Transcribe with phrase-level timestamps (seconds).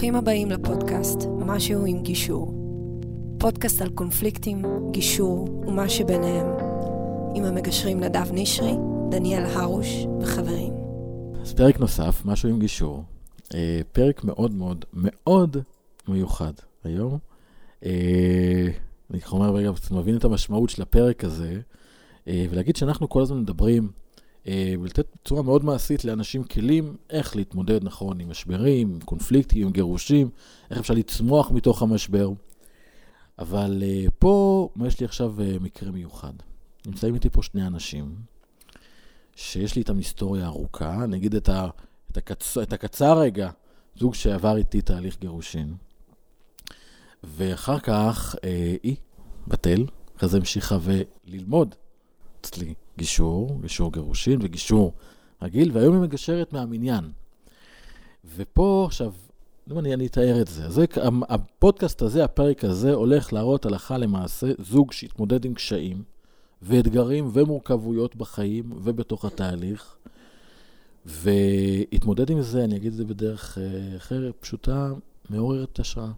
[0.00, 2.54] ברוכים הבאים לפודקאסט משהו עם גישור.
[3.38, 6.46] פודקאסט על קונפליקטים, גישור ומה שביניהם.
[7.34, 8.72] עם המגשרים נדב נשרי,
[9.10, 9.86] דניאל הרוש
[10.20, 10.72] וחברים.
[11.42, 13.04] אז פרק נוסף, משהו עם גישור.
[13.54, 15.56] אה, פרק מאוד מאוד מאוד
[16.08, 16.52] מיוחד
[16.84, 17.18] היום.
[17.84, 18.68] אה,
[19.10, 21.60] אני ככה אומר, רגע, אתה מבין את המשמעות של הפרק הזה,
[22.28, 23.88] אה, ולהגיד שאנחנו כל הזמן מדברים
[24.46, 30.30] ולתת בצורה מאוד מעשית לאנשים כלים איך להתמודד נכון עם משברים, עם קונפליקטים, עם גירושים,
[30.70, 32.30] איך אפשר לצמוח מתוך המשבר.
[33.38, 36.32] אבל uh, פה, יש לי עכשיו uh, מקרה מיוחד.
[36.86, 38.14] נמצאים איתי פה שני אנשים,
[39.36, 41.68] שיש לי איתם היסטוריה ארוכה, נגיד את, ה,
[42.10, 43.50] את, הקצ, את הקצר רגע,
[43.96, 45.74] זוג שעבר איתי תהליך גירושין.
[47.24, 48.96] ואחר כך אה, היא,
[49.46, 49.86] בתל,
[50.16, 51.74] אחרי זה המשיכה וללמוד
[52.40, 54.92] אצלי גישור, גישור גירושין וגישור
[55.42, 57.04] רגיל, והיום היא מגשרת מהמניין.
[58.36, 59.12] ופה עכשיו,
[59.70, 60.84] אם אני, אני אתאר את זה, זה,
[61.28, 66.02] הפודקאסט הזה, הפרק הזה, הולך להראות הלכה למעשה זוג שהתמודד עם קשיים
[66.62, 69.96] ואתגרים ומורכבויות בחיים ובתוך התהליך,
[71.06, 74.92] והתמודד עם זה, אני אגיד את זה בדרך אה, אחרת, פשוטה,
[75.30, 76.10] מעוררת השראה.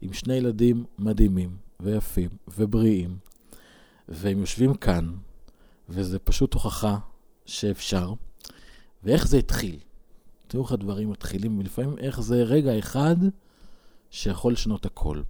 [0.00, 2.28] עם שני ילדים מדהימים ויפים
[2.58, 3.16] ובריאים,
[4.08, 5.10] והם יושבים כאן,
[5.90, 6.98] וזה פשוט הוכחה
[7.46, 8.12] שאפשר.
[9.02, 9.78] ואיך זה התחיל?
[10.46, 13.16] תראו איך הדברים מתחילים, ולפעמים איך זה רגע אחד
[14.10, 15.22] שיכול לשנות הכל.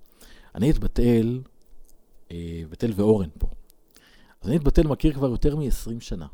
[0.55, 1.41] אני את בתאל,
[2.31, 3.47] אה, בתאל ואורן פה.
[4.43, 6.27] אז אני את בתאל מכיר כבר יותר מ-20 שנה.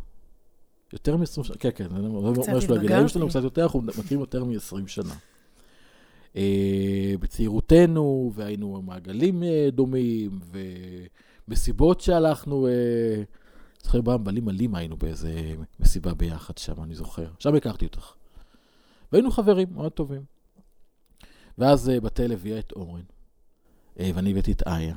[0.92, 4.86] יותר מ-20 שנה, כן, כן, ממש לא הגילאים שלנו קצת יותר, אנחנו מכירים יותר מ-20
[4.86, 5.14] שנה.
[6.36, 10.38] אה, בצעירותנו, והיינו מעגלים אה, דומים,
[11.48, 12.68] ומסיבות שהלכנו,
[13.76, 17.26] אה, זוכר במבלים עלים היינו באיזה מסיבה ביחד שם, אני זוכר.
[17.38, 18.12] שם הכרתי אותך.
[19.12, 20.22] והיינו חברים מאוד טובים.
[21.58, 23.02] ואז בתל הביאה את אורן,
[23.96, 24.96] ואני הבאתי את איה.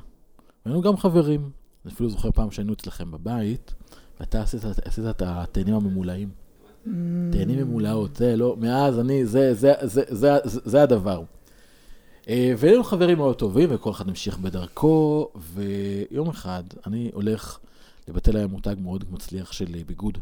[0.65, 1.51] והיינו גם חברים.
[1.85, 3.73] אני אפילו זוכר פעם שהיינו אצלכם בבית,
[4.19, 6.29] ואתה עשית, עשית את התאנים הממולאים.
[6.29, 6.89] Mm.
[7.31, 11.23] תאנים ממולאות, זה לא, מאז אני, זה, זה, זה, זה, זה, זה הדבר.
[12.29, 17.59] אה, והיינו חברים מאוד טובים, וכל אחד המשיך בדרכו, ויום אחד אני הולך
[18.09, 20.17] לבטל היה מותג מאוד מצליח של אה, ביגוד.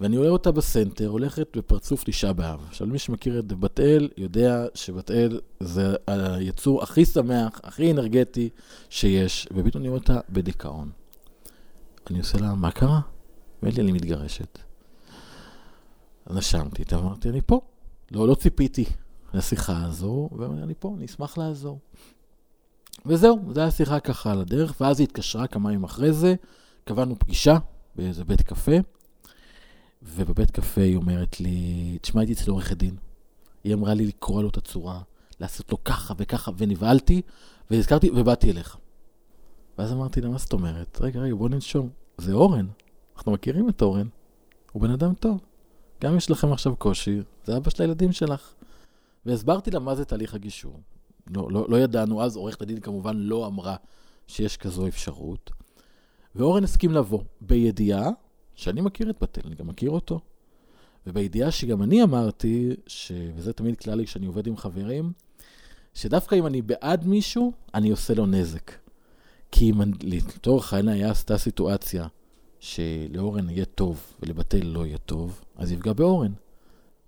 [0.00, 2.64] ואני רואה אותה בסנטר, הולכת בפרצוף תשעה באב.
[2.68, 8.48] עכשיו, מי שמכיר את בת אל, יודע שבת אל זה היצור הכי שמח, הכי אנרגטי
[8.90, 10.90] שיש, ופתאום אני רואה אותה בדיכאון.
[12.10, 13.00] אני עושה לה, מה קרה?
[13.62, 14.58] ואין לי, אני מתגרשת.
[16.30, 17.60] נשמתי, אמרתי, אני פה.
[18.10, 18.84] לא, לא ציפיתי
[19.34, 21.78] לשיחה הזו, ואני פה, אני אשמח לעזור.
[23.06, 26.34] וזהו, זו הייתה שיחה ככה על הדרך, ואז היא התקשרה כמה ימים אחרי זה,
[26.84, 27.58] קבענו פגישה
[27.96, 28.76] באיזה בית קפה,
[30.02, 32.96] ובבית קפה היא אומרת לי, תשמע, הייתי אצל עורכת דין.
[33.64, 35.02] היא אמרה לי לקרוא לו את הצורה,
[35.40, 37.22] לעשות לו ככה וככה, ונבהלתי,
[37.70, 38.76] והזכרתי, ובאתי אליך.
[39.78, 40.98] ואז אמרתי לה, מה זאת אומרת?
[41.00, 41.88] רגע, רגע, בוא ננשום.
[42.18, 42.66] זה אורן,
[43.16, 44.08] אנחנו מכירים את אורן,
[44.72, 45.40] הוא בן אדם טוב.
[46.00, 48.54] גם יש לכם עכשיו קושי, זה אבא של הילדים שלך.
[49.26, 50.80] והסברתי לה מה זה תהליך הגישור.
[51.26, 53.76] לא, לא, לא ידענו אז, עורכת הדין כמובן לא אמרה
[54.26, 55.50] שיש כזו אפשרות.
[56.36, 58.10] ואורן הסכים לבוא, בידיעה
[58.54, 60.20] שאני מכיר את בתל, אני גם מכיר אותו.
[61.06, 63.12] ובידיעה שגם אני אמרתי, ש...
[63.36, 65.12] וזה תמיד כללי כשאני עובד עם חברים,
[65.94, 68.72] שדווקא אם אני בעד מישהו, אני עושה לו נזק.
[69.52, 72.06] כי אם לצורך העניין היה עשתה סיטואציה
[72.60, 76.32] שלאורן יהיה טוב ולבטל לא יהיה טוב, אז יפגע באורן.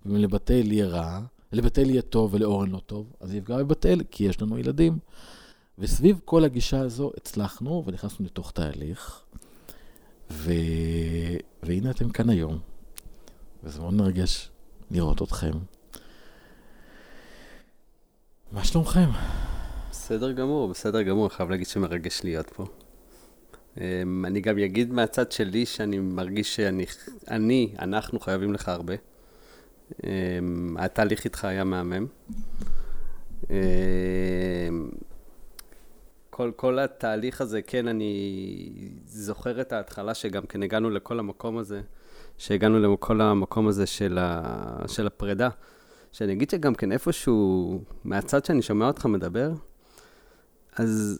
[0.05, 1.19] ואם לבטל יהיה רע,
[1.51, 4.97] לבטל יהיה טוב ולאורן לא טוב, אז יפגע בבטל, כי יש לנו ילדים.
[5.79, 9.23] וסביב כל הגישה הזו הצלחנו ונכנסנו לתוך תהליך,
[10.31, 10.51] ו...
[11.63, 12.59] והנה אתם כאן היום,
[13.63, 14.49] וזה מאוד מרגש
[14.91, 15.51] לראות אתכם.
[18.51, 19.09] מה שלומכם?
[19.91, 22.65] בסדר גמור, בסדר גמור, אני חייב להגיד שמרגש להיות פה.
[23.77, 26.85] אמ, אני גם אגיד מהצד שלי שאני מרגיש שאני,
[27.31, 28.93] אני, אנחנו חייבים לך הרבה.
[30.03, 32.07] אמ, התהליך איתך היה מהמם.
[36.37, 38.71] כל, כל התהליך הזה, כן, אני
[39.05, 41.81] זוכר את ההתחלה שגם כן הגענו לכל המקום הזה,
[42.37, 45.49] שהגענו לכל המקום הזה של, ה, של הפרידה.
[46.11, 49.51] שאני אגיד שגם כן איפשהו, מהצד שאני שומע אותך מדבר,
[50.75, 51.19] אז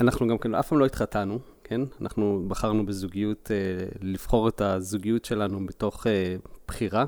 [0.00, 1.80] אנחנו גם כן אף פעם לא התחתנו, כן?
[2.00, 6.36] אנחנו בחרנו בזוגיות, אה, לבחור את הזוגיות שלנו בתוך אה,
[6.68, 7.04] בחירה.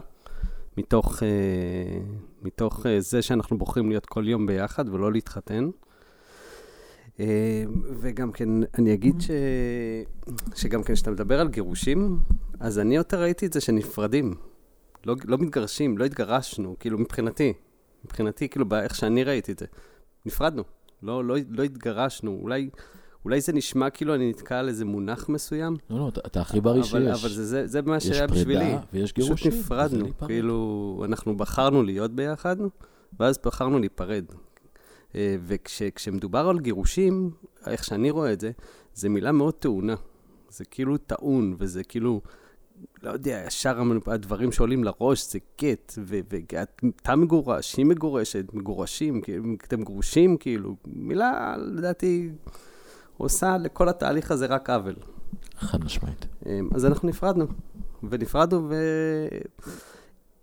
[0.77, 1.99] מתוך, אה,
[2.43, 5.71] מתוך אה, זה שאנחנו בוחרים להיות כל יום ביחד ולא להתחתן.
[7.23, 7.65] אה,
[8.01, 8.49] וגם כן,
[8.79, 9.31] אני אגיד ש...
[10.55, 12.19] שגם כן, כשאתה מדבר על גירושים,
[12.61, 14.35] אז אני יותר ראיתי את זה שנפרדים.
[15.07, 17.53] לא, לא מתגרשים, לא התגרשנו, כאילו מבחינתי.
[18.05, 19.67] מבחינתי, כאילו, איך שאני ראיתי את זה.
[20.27, 20.63] נפרדנו,
[21.03, 22.39] לא, לא, לא התגרשנו.
[22.43, 22.71] אולי,
[23.25, 25.77] אולי זה נשמע כאילו אני נתקע על איזה מונח מסוים.
[25.91, 26.95] לא, לא, אתה, אתה הכי בריא שיש.
[26.95, 28.65] אבל זה, זה, זה מה שהיה בשבילי.
[28.65, 29.37] יש פרידה ויש גירושים.
[29.37, 32.57] פשוט נפרדנו, כאילו, אנחנו בחרנו להיות ביחד,
[33.21, 34.25] ואז בחרנו להיפרד.
[35.15, 37.31] אה, וכשמדובר על גירושים,
[37.67, 38.51] איך שאני רואה את זה,
[38.95, 39.95] זה מילה מאוד טעונה.
[40.51, 42.21] זה כאילו טעון, וזה כאילו,
[43.03, 49.21] לא יודע, ישר הדברים שעולים לראש זה גט, ואתה מגורש, היא מגורשת, מגורשים,
[49.67, 52.31] אתם גרושים, כאילו, מילה, לדעתי,
[53.17, 54.95] עושה לכל התהליך הזה רק עוול.
[55.59, 56.27] חד משמעית.
[56.47, 57.47] אמ, אז אנחנו נפרדנו,
[58.03, 58.69] ונפרדנו,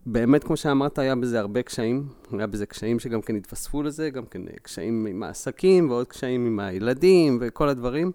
[0.10, 2.08] ובאמת, כמו שאמרת, היה בזה הרבה קשיים.
[2.32, 6.60] היה בזה קשיים שגם כן התווספו לזה, גם כן קשיים עם העסקים, ועוד קשיים עם
[6.60, 8.12] הילדים, וכל הדברים.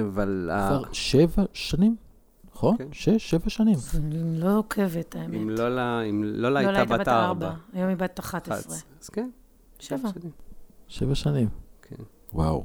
[0.00, 0.50] אבל...
[0.68, 1.96] כבר שבע שנים?
[2.54, 2.76] נכון?
[2.76, 2.88] כן.
[2.92, 3.78] שש, שבע שנים.
[3.94, 5.34] אני לא עוקבת, האמת.
[5.34, 7.54] אם לא לה, אם לא לה הייתה בת ארבע.
[7.72, 8.76] היום היא בת 11.
[9.00, 9.30] אז כן.
[9.78, 10.08] שבע.
[10.88, 11.48] שבע שנים.
[11.82, 12.02] כן.
[12.32, 12.64] וואו.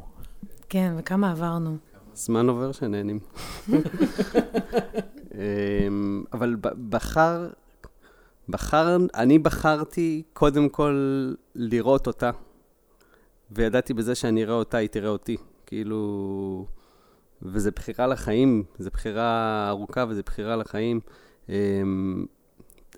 [0.70, 1.78] כן, וכמה עברנו.
[2.14, 3.20] זמן עובר שנהנים.
[5.34, 6.56] אמ, אבל
[6.90, 7.50] בחר,
[8.50, 12.32] בחר, אני בחרתי קודם כל לראות אותה,
[13.52, 15.38] וידעתי בזה שאני אראה אותה, היא תראה אותי.
[15.66, 16.66] כאילו...
[17.42, 21.00] וזו בחירה לחיים, זו בחירה ארוכה וזו בחירה לחיים.
[21.48, 22.26] הם, אמ,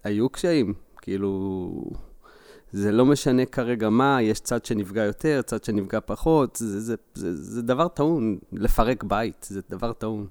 [0.04, 1.72] היו קשיים, כאילו,
[2.72, 7.36] זה לא משנה כרגע מה, יש צד שנפגע יותר, צד שנפגע פחות, זה, זה, זה,
[7.36, 10.28] זה דבר טעון, לפרק בית, זה דבר טעון.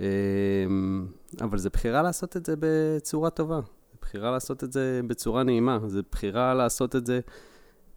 [0.00, 1.06] אמ,
[1.40, 3.60] אבל זו בחירה לעשות את זה בצורה טובה,
[4.06, 7.20] בחירה לעשות את זה בצורה נעימה, זו בחירה לעשות את זה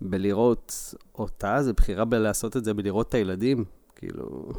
[0.01, 3.65] בלראות אותה, זו בחירה בלעשות את זה בלראות את הילדים,
[3.95, 4.51] כאילו...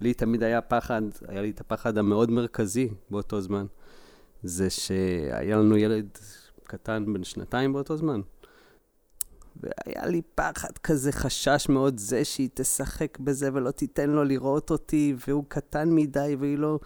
[0.00, 3.66] לי תמיד היה פחד, היה לי את הפחד המאוד מרכזי באותו זמן.
[4.42, 6.18] זה שהיה לנו ילד
[6.62, 8.20] קטן בן שנתיים באותו זמן.
[9.56, 15.16] והיה לי פחד כזה, חשש מאוד זה שהיא תשחק בזה ולא תיתן לו לראות אותי,
[15.28, 16.78] והוא קטן מדי, והיא לא...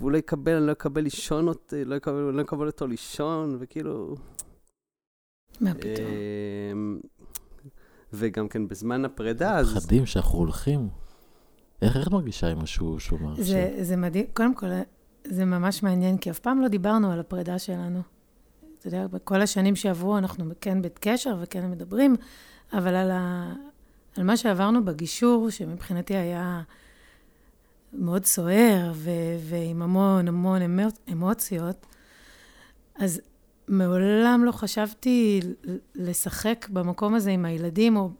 [0.00, 4.14] והוא לא יקבל, אני לא אקבל לישון אותי, לא יקבל, לא אקבל אותו לישון, וכאילו...
[5.60, 6.06] מה פתאום?
[6.72, 7.00] אמ,
[8.12, 9.74] וגם כן בזמן הפרידה, אז...
[9.74, 10.88] פחדים שאנחנו הולכים.
[11.82, 14.66] איך, איך מרגישה עם משהו שהוא אמר זה, זה מדהים, קודם כל,
[15.24, 18.00] זה ממש מעניין, כי אף פעם לא דיברנו על הפרידה שלנו.
[18.78, 22.16] אתה יודע, בכל השנים שעברו אנחנו כן בקשר וכן מדברים,
[22.72, 23.52] אבל על, ה,
[24.16, 26.62] על מה שעברנו בגישור, שמבחינתי היה
[27.92, 29.10] מאוד סוער ו,
[29.40, 30.60] ועם המון המון
[31.12, 31.86] אמוציות,
[32.94, 33.20] אז
[33.68, 35.40] מעולם לא חשבתי
[35.94, 38.10] לשחק במקום הזה עם הילדים, או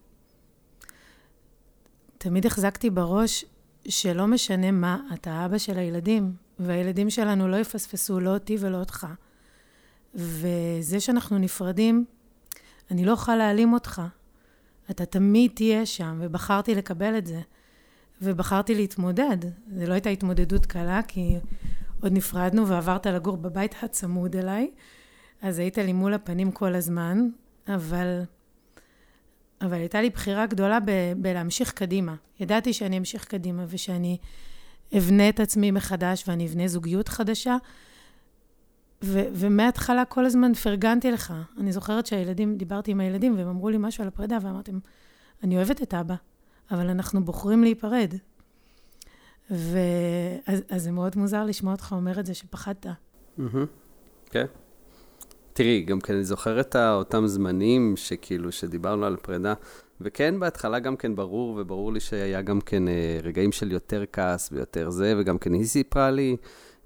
[2.18, 3.44] תמיד החזקתי בראש
[3.88, 9.06] שלא משנה מה, אתה אבא של הילדים, והילדים שלנו לא יפספסו לא אותי ולא אותך.
[10.14, 12.04] וזה שאנחנו נפרדים,
[12.90, 14.02] אני לא אוכל להעלים אותך.
[14.90, 17.40] אתה תמיד תהיה שם, ובחרתי לקבל את זה.
[18.22, 19.36] ובחרתי להתמודד.
[19.76, 21.36] זו לא הייתה התמודדות קלה, כי
[22.02, 24.70] עוד נפרדנו ועברת לגור בבית הצמוד אליי,
[25.42, 27.28] אז היית לי מול הפנים כל הזמן,
[27.68, 28.22] אבל
[29.60, 32.14] אבל הייתה לי בחירה גדולה ב- בלהמשיך קדימה.
[32.40, 34.18] ידעתי שאני אמשיך קדימה ושאני
[34.96, 37.56] אבנה את עצמי מחדש ואני אבנה זוגיות חדשה.
[39.04, 41.34] ו- ומההתחלה כל הזמן פרגנתי לך.
[41.58, 44.78] אני זוכרת שהילדים, דיברתי עם הילדים והם אמרו לי משהו על הפרידה, ואמרתם,
[45.42, 46.14] אני אוהבת את אבא,
[46.70, 48.14] אבל אנחנו בוחרים להיפרד.
[49.50, 52.86] ואז זה מאוד מוזר לשמוע אותך אומר את זה שפחדת.
[54.30, 54.46] כן.
[55.52, 59.54] תראי, גם כן אני זוכר את אותם זמנים שכאילו, שדיברנו על פרידה,
[60.00, 64.48] וכן, בהתחלה גם כן ברור, וברור לי שהיה גם כן אה, רגעים של יותר כעס
[64.52, 66.36] ויותר זה, וגם כן היא סיפרה לי,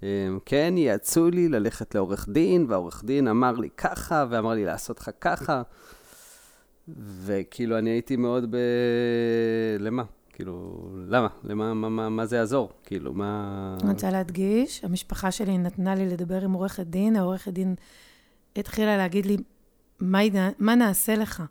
[0.02, 0.08] אה,
[0.44, 5.10] כן, יעצו לי ללכת לעורך דין, והעורך דין אמר לי ככה, ואמר לי לעשות לך
[5.20, 5.62] ככה,
[6.98, 8.56] וכאילו אני הייתי מאוד ב...
[9.78, 10.02] למה?
[10.32, 11.28] כאילו, למה?
[11.44, 12.72] למה, מה, מה, מה זה יעזור?
[12.84, 13.76] כאילו, מה...
[13.82, 17.74] אני רוצה להדגיש, המשפחה שלי נתנה לי לדבר עם עורכת דין, העורכת דין
[18.56, 19.36] התחילה להגיד לי,
[20.00, 20.18] מה,
[20.58, 21.42] מה נעשה לך?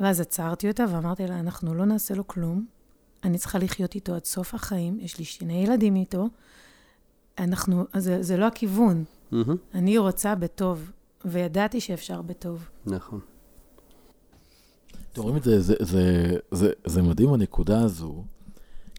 [0.00, 2.66] ואז עצרתי אותה ואמרתי לה, אנחנו לא נעשה לו כלום,
[3.24, 6.28] אני צריכה לחיות איתו עד סוף החיים, יש לי שני ילדים איתו,
[7.38, 9.04] אנחנו, זה, זה לא הכיוון.
[9.32, 9.36] Mm-hmm.
[9.74, 10.90] אני רוצה בטוב,
[11.24, 12.68] וידעתי שאפשר בטוב.
[12.86, 13.20] נכון.
[15.16, 18.24] אתם רואים את זה, זה, זה, זה, זה מדהים הנקודה הזו,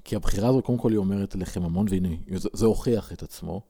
[0.04, 3.62] כי הבחירה הזו, קודם כל היא אומרת לכם המון, והנה, זה, זה הוכיח את עצמו.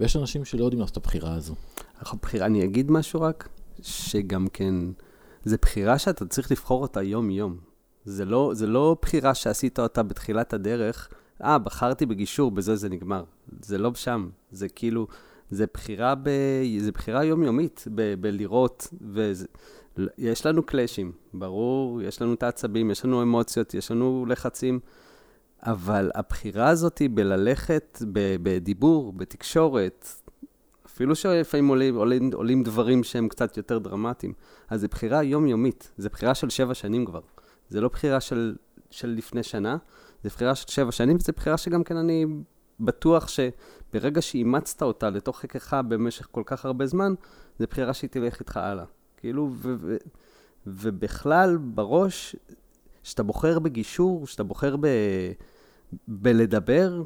[0.00, 1.54] ויש אנשים שלא יודעים לעשות את הבחירה הזו.
[2.00, 3.48] הבחירה, אני אגיד משהו רק,
[3.82, 4.74] שגם כן,
[5.44, 7.56] זו בחירה שאתה צריך לבחור אותה יום-יום.
[8.04, 11.08] זה לא, זה לא בחירה שעשית אותה בתחילת הדרך,
[11.42, 13.24] אה, בחרתי בגישור, בזה זה נגמר.
[13.62, 15.06] זה לא שם, זה כאילו,
[15.50, 16.28] זה בחירה, ב,
[16.78, 19.46] זה בחירה יומיומית ב, בלראות, וזה,
[20.18, 24.80] יש לנו קלאשים, ברור, יש לנו את העצבים, יש לנו אמוציות, יש לנו לחצים,
[25.62, 27.98] אבל הבחירה הזאת היא בללכת
[28.42, 30.08] בדיבור, בתקשורת,
[30.86, 34.32] אפילו שלפעמים עולים, עולים, עולים דברים שהם קצת יותר דרמטיים,
[34.68, 37.20] אז זו בחירה יומיומית, זו בחירה של שבע שנים כבר.
[37.68, 38.56] זה לא בחירה של,
[38.90, 39.76] של לפני שנה,
[40.24, 42.26] זו בחירה של שבע שנים, וזו בחירה שגם כן אני
[42.80, 47.14] בטוח שברגע שאימצת אותה לתוך חיקך במשך כל כך הרבה זמן,
[47.58, 48.84] זו בחירה שהיא תלך איתך הלאה.
[49.22, 49.96] כאילו, ו- ו-
[50.66, 52.36] ובכלל, בראש,
[53.02, 55.32] כשאתה בוחר בגישור, כשאתה בוחר ב-
[56.08, 57.02] בלדבר,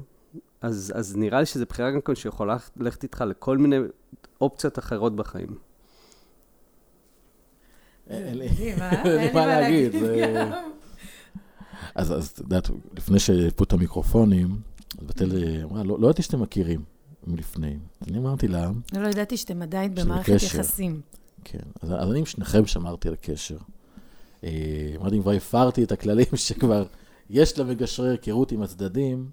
[0.61, 3.76] אז, אז נראה לי שזו בחירה גם כן שיכולה ללכת איתך לכל מיני
[4.40, 5.58] אופציות אחרות בחיים.
[8.11, 8.49] אין לי
[9.35, 9.92] מה להגיד.
[11.94, 14.49] אז את יודעת, לפני שהפו את המיקרופונים,
[14.99, 16.85] אז בתל אמרה, לא, לא ידעתי שאתם מכירים
[17.26, 17.78] מלפני.
[18.08, 18.70] אני אמרתי לה...
[18.92, 21.00] לא ידעתי שאתם עדיין במערכת יחסים.
[21.48, 23.56] כן, אז, אז אני עם שניכם שמרתי על קשר.
[24.44, 26.86] אה, אמרתי, כבר הפרתי את הכללים שכבר
[27.30, 29.30] יש למגשרי היכרות עם הצדדים,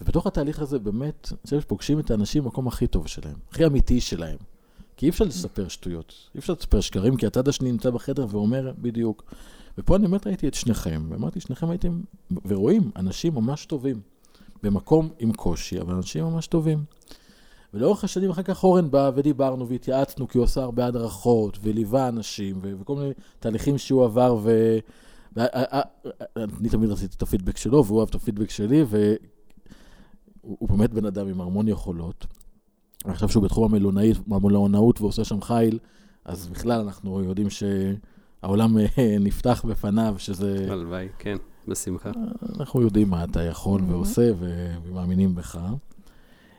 [0.00, 4.00] ובתוך התהליך הזה באמת, אני חושב שפוגשים את האנשים במקום הכי טוב שלהם, הכי אמיתי
[4.00, 4.36] שלהם.
[4.96, 8.72] כי אי אפשר לספר שטויות, אי אפשר לספר שקרים, כי הצד השני נמצא בחדר ואומר
[8.78, 9.34] בדיוק.
[9.78, 12.00] ופה אני באמת ראיתי את שניכם, ואמרתי, שניכם הייתם,
[12.44, 14.00] ורואים, אנשים ממש טובים.
[14.62, 16.84] במקום עם קושי, אבל אנשים ממש טובים.
[17.74, 22.58] ולאורך השנים אחר כך אורן בא ודיברנו והתייעצנו, כי הוא עשה הרבה הדרכות, וליווה אנשים,
[22.62, 24.78] ו- וכל מיני תהליכים שהוא עבר, ו...
[25.36, 28.84] אני תמיד רציתי את הפידבק שלו, והוא אהב את הפידבק שלי,
[30.42, 32.26] והוא באמת בן אדם עם המון יכולות.
[33.04, 33.74] עכשיו שהוא בתחום
[34.30, 35.78] המלונאות ועושה שם חיל,
[36.24, 40.66] אז בכלל אנחנו יודעים שהעולם אה, נפתח בפניו, שזה...
[40.70, 41.36] הלוואי, כן,
[41.68, 42.10] בשמחה.
[42.60, 44.30] אנחנו יודעים מה אתה יכול ועושה,
[44.84, 45.58] ומאמינים בך.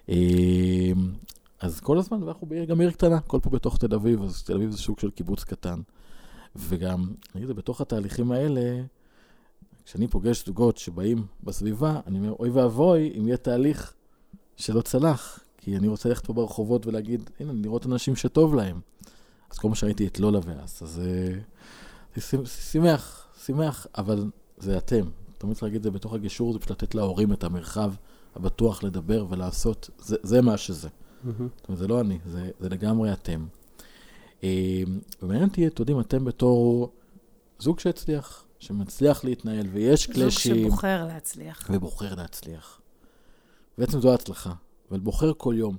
[0.09, 1.13] אמ,
[1.59, 4.55] אז כל הזמן, ואנחנו בעיר, גם עיר קטנה, כל פה בתוך תל אביב, אז תל
[4.55, 5.81] אביב זה סוג של קיבוץ קטן.
[6.55, 8.81] וגם, אני אגיד, בתוך התהליכים האלה,
[9.85, 13.93] כשאני פוגש זוגות שבאים בסביבה, אני אומר, אוי ואבוי אם יהיה תהליך
[14.57, 18.79] שלא צלח, כי אני רוצה ללכת פה ברחובות ולהגיד, הנה, לראות אנשים שטוב להם.
[19.51, 21.39] אז כל מה שראיתי את לולה ואס, אז זה
[22.45, 25.05] שימח, שימח, אבל זה אתם.
[25.37, 27.93] תמיד צריך להגיד את זה בתוך הגישור, זה פשוט לתת להורים את המרחב
[28.35, 30.87] הבטוח לדבר ולעשות, זה, זה מה שזה.
[30.87, 31.27] Mm-hmm.
[31.57, 33.45] זאת אומרת, זה לא אני, זה, זה לגמרי אתם.
[34.43, 34.83] אה,
[35.21, 36.91] ומעניין אותי, אתם יודעים, אתם בתור
[37.59, 40.55] זוג שהצליח, שמצליח להתנהל, ויש קלאשים.
[40.55, 41.69] זוג שבוחר להצליח.
[41.73, 42.81] ובוחר להצליח.
[43.77, 44.53] בעצם זו ההצלחה,
[44.91, 45.77] אבל בוחר כל יום.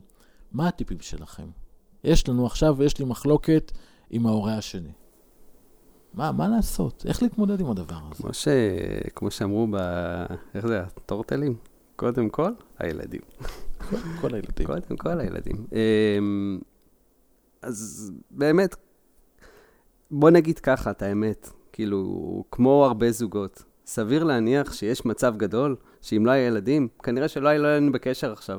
[0.52, 1.46] מה הטיפים שלכם?
[2.04, 3.72] יש לנו עכשיו, יש לי מחלוקת
[4.10, 4.92] עם ההורה השני.
[6.14, 7.04] מה, מה לעשות?
[7.08, 8.22] איך להתמודד עם הדבר הזה?
[8.22, 8.48] כמו, ש...
[9.14, 9.76] כמו שאמרו ב...
[10.54, 10.80] איך זה?
[10.80, 11.56] הטורטלים?
[11.96, 13.20] קודם כל, הילדים.
[14.20, 14.66] כל הילדים.
[14.66, 15.66] קודם כל הילדים.
[15.72, 16.58] אמ,
[17.62, 18.76] אז באמת,
[20.10, 21.50] בוא נגיד ככה, את האמת.
[21.72, 27.48] כאילו, כמו הרבה זוגות, סביר להניח שיש מצב גדול שאם לא היה ילדים, כנראה שלא
[27.48, 28.58] היה לנו בקשר עכשיו.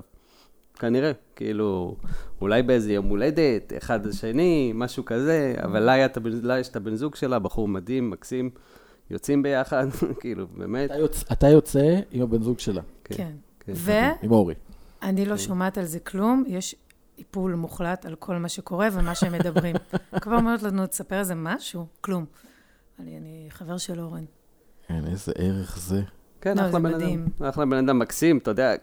[0.80, 1.96] כנראה, כאילו,
[2.42, 6.08] אולי באיזה יום הולדת, אחד לשני, משהו כזה, אבל לה, היה,
[6.42, 8.50] לה יש את הבן זוג שלה, בחור מדהים, מקסים,
[9.10, 9.88] יוצאים ביחד,
[10.22, 10.92] כאילו, באמת.
[10.92, 12.82] אתה יוצא, אתה יוצא עם הבן זוג שלה.
[13.04, 13.16] כן.
[13.16, 13.32] כן.
[13.60, 13.74] כן.
[13.76, 13.92] ו...
[14.22, 14.56] עם אורי.
[15.02, 16.76] אני לא שומעת על זה כלום, יש
[17.18, 19.76] איפול מוחלט על כל מה שקורה ומה שהם מדברים.
[20.22, 21.86] כבר אומרת לנו, תספר איזה משהו?
[22.02, 22.26] כלום.
[23.00, 24.26] אני, אני חבר של אורן.
[24.88, 26.02] כן, איזה ערך זה.
[26.42, 27.26] כן, לא, אחלה בן אדם.
[27.40, 28.76] אחלה בן אדם מקסים, אתה יודע,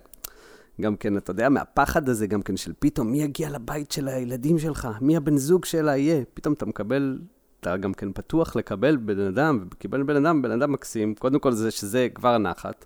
[0.80, 4.58] גם כן, אתה יודע, מהפחד הזה גם כן של פתאום מי יגיע לבית של הילדים
[4.58, 7.18] שלך, מי הבן זוג שלה יהיה, פתאום אתה מקבל,
[7.60, 11.52] אתה גם כן פתוח לקבל בן אדם, וקיבל בן אדם, בן אדם מקסים, קודם כל
[11.52, 12.84] זה שזה כבר נחת.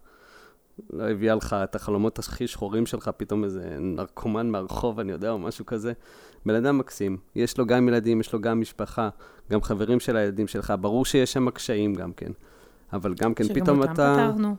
[0.91, 5.39] לא הביאה לך את החלומות הכי שחורים שלך, פתאום איזה נרקומן מהרחוב, אני יודע, או
[5.39, 5.93] משהו כזה.
[6.47, 9.09] בן אדם מקסים, יש לו גם ילדים, יש לו גם משפחה,
[9.51, 12.33] גם חברים של הילדים שלך, ברור שיש שם קשיים גם כן.
[12.93, 13.93] אבל גם כן, פתאום אתה...
[13.95, 14.57] שגם אותם פתרנו.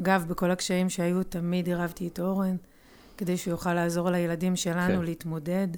[0.00, 2.56] אגב, בכל הקשיים שהיו, תמיד עירבתי את אורן,
[3.16, 5.04] כדי שהוא יוכל לעזור לילדים שלנו כן.
[5.04, 5.68] להתמודד.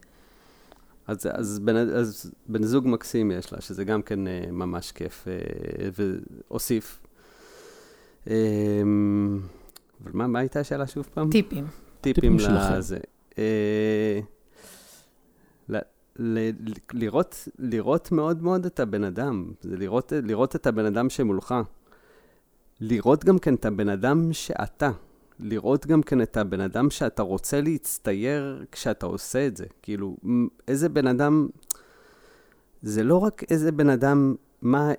[1.07, 5.25] אז, אז, בן, אז בן זוג מקסים יש לה, שזה גם כן uh, ממש כיף,
[5.25, 6.01] uh,
[6.51, 6.99] והוסיף.
[8.25, 8.29] Um,
[10.03, 11.31] אבל מה, מה הייתה השאלה שוב פעם?
[11.31, 11.67] טיפים.
[12.01, 12.99] טיפים לזה.
[15.69, 15.79] ל,
[16.19, 16.51] ל,
[16.93, 21.55] לראות, לראות מאוד מאוד את הבן אדם, זה לראות, לראות את הבן אדם שמולך.
[22.81, 24.91] לראות גם כן את הבן אדם שאתה.
[25.43, 29.67] לראות גם כן את הבן אדם שאתה רוצה להצטייר כשאתה עושה את זה.
[29.83, 30.17] כאילו,
[30.69, 31.49] איזה בן אדם...
[32.83, 34.93] זה לא רק איזה בן אדם, מה...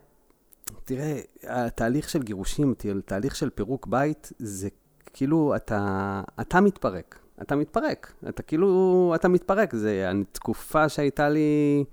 [0.86, 2.74] תראה, התהליך של גירושים,
[3.06, 4.70] תהליך של פירוק בית, זה
[5.14, 7.20] כאילו, אתה, אתה מתפרק.
[7.42, 8.14] אתה מתפרק.
[8.30, 9.76] אתה כאילו, אתה מתפרק.
[9.76, 11.84] זה התקופה שהייתה לי,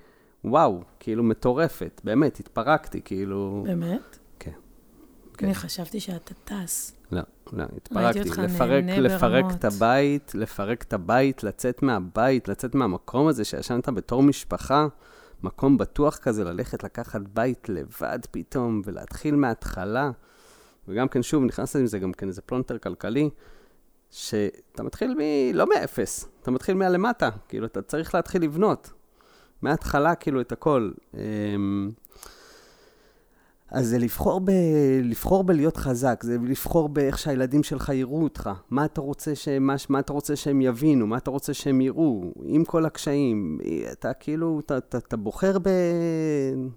[0.45, 3.63] וואו, כאילו מטורפת, באמת, התפרקתי, כאילו...
[3.67, 4.19] באמת?
[5.41, 5.47] כן.
[5.47, 6.93] אני חשבתי שאתה טס.
[7.13, 7.21] לא,
[7.53, 8.21] לא, התפרקתי.
[8.21, 9.59] לפרק, לפרק ברמות.
[9.59, 14.87] את הבית, לפרק את הבית, לצאת מהבית, לצאת מהמקום הזה שישנת בתור משפחה,
[15.43, 20.11] מקום בטוח כזה, ללכת לקחת בית לבד פתאום, ולהתחיל מההתחלה.
[20.89, 23.31] וגם כן, שוב, נכנסת עם זה גם כן איזה פלונטר כלכלי,
[24.11, 25.21] שאתה מתחיל מ...
[25.57, 28.93] לא מאפס, אתה מתחיל מהלמטה, כאילו, אתה צריך להתחיל לבנות.
[29.63, 30.91] מההתחלה, כאילו, את הכל.
[31.15, 31.91] אמ,
[33.71, 34.51] אז זה לבחור, ב...
[35.03, 38.51] לבחור בלהיות חזק, זה לבחור באיך שהילדים שלך יראו אותך.
[38.71, 42.33] מה אתה רוצה שהם, מה, מה אתה רוצה שהם יבינו, מה אתה רוצה שהם יראו,
[42.45, 43.59] עם כל הקשיים.
[43.93, 45.69] אתה כאילו, אתה, אתה, אתה בוחר ב...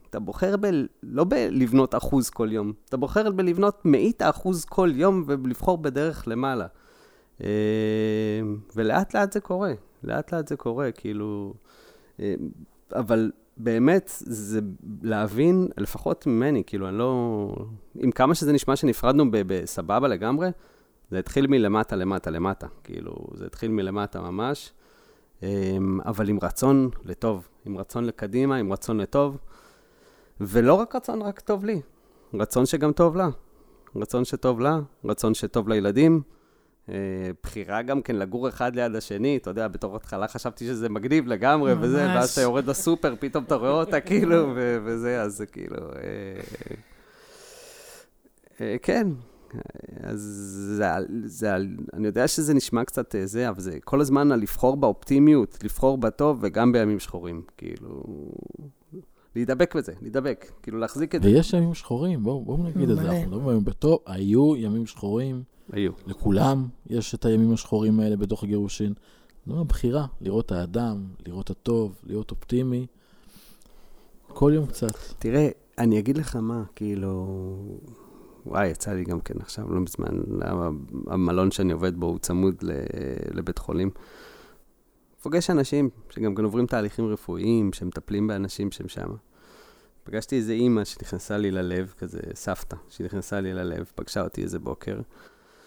[0.09, 0.65] אתה בוחר ב...
[1.03, 6.67] לא בלבנות אחוז כל יום, אתה בוחר בלבנות מאית האחוז כל יום ולבחור בדרך למעלה.
[7.43, 7.47] אה,
[8.75, 9.73] ולאט לאט זה קורה,
[10.03, 11.53] לאט לאט זה קורה, כאילו...
[12.19, 12.35] אה,
[12.91, 14.59] אבל באמת, זה
[15.01, 17.55] להבין, לפחות ממני, כאילו, אני לא...
[17.95, 20.49] עם כמה שזה נשמע שנפרדנו בסבבה לגמרי,
[21.11, 24.73] זה התחיל מלמטה למטה למטה, כאילו, זה התחיל מלמטה ממש,
[25.43, 29.37] אמ, אבל עם רצון לטוב, עם רצון לקדימה, עם רצון לטוב,
[30.41, 31.81] ולא רק רצון רק טוב לי,
[32.33, 33.29] רצון שגם טוב לה,
[33.95, 36.21] רצון שטוב לה, רצון שטוב לילדים.
[36.89, 36.95] אה,
[37.43, 41.75] בחירה גם כן לגור אחד ליד השני, אתה יודע, בתור התחלה חשבתי שזה מגניב לגמרי
[41.75, 41.85] ממש.
[41.85, 45.77] וזה, ואז אתה יורד לסופר, פתאום אתה רואה אותה כאילו, ו- וזה, אז זה כאילו...
[45.77, 46.41] אה,
[48.61, 49.07] אה, כן,
[50.03, 50.19] אז
[50.77, 50.85] זה,
[51.25, 51.55] זה,
[51.93, 56.39] אני יודע שזה נשמע קצת זה, אבל זה כל הזמן על לבחור באופטימיות, לבחור בטוב
[56.41, 58.03] וגם בימים שחורים, כאילו...
[59.35, 61.29] להידבק בזה, להידבק, כאילו להחזיק את זה.
[61.29, 63.01] ויש ימים שחורים, בואו בוא נגיד את זה.
[63.01, 65.91] אנחנו מדברים בטוב, היו ימים שחורים, היו.
[66.07, 68.93] לכולם יש את הימים השחורים האלה בתוך הגירושין.
[69.47, 72.85] לא הבחירה, לראות את האדם, לראות את הטוב, להיות אופטימי.
[74.27, 74.95] כל יום קצת.
[75.19, 77.27] תראה, אני אגיד לך מה, כאילו...
[78.45, 80.21] וואי, יצא לי גם כן עכשיו, לא מזמן,
[81.07, 82.71] המלון שאני עובד בו הוא צמוד ל-
[83.37, 83.89] לבית חולים.
[85.21, 89.09] פוגש אנשים שגם כן עוברים תהליכים רפואיים, שמטפלים באנשים שהם שם.
[90.03, 94.99] פגשתי איזה אימא שנכנסה לי ללב, כזה סבתא, שנכנסה לי ללב, פגשה אותי איזה בוקר.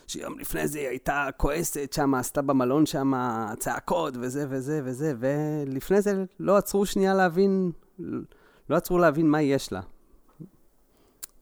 [0.06, 3.12] שיום לפני זה היא הייתה כועסת שם, עשתה במלון שם
[3.58, 7.72] צעקות וזה וזה וזה, ולפני זה לא עצרו שנייה להבין,
[8.70, 9.80] לא עצרו להבין מה יש לה.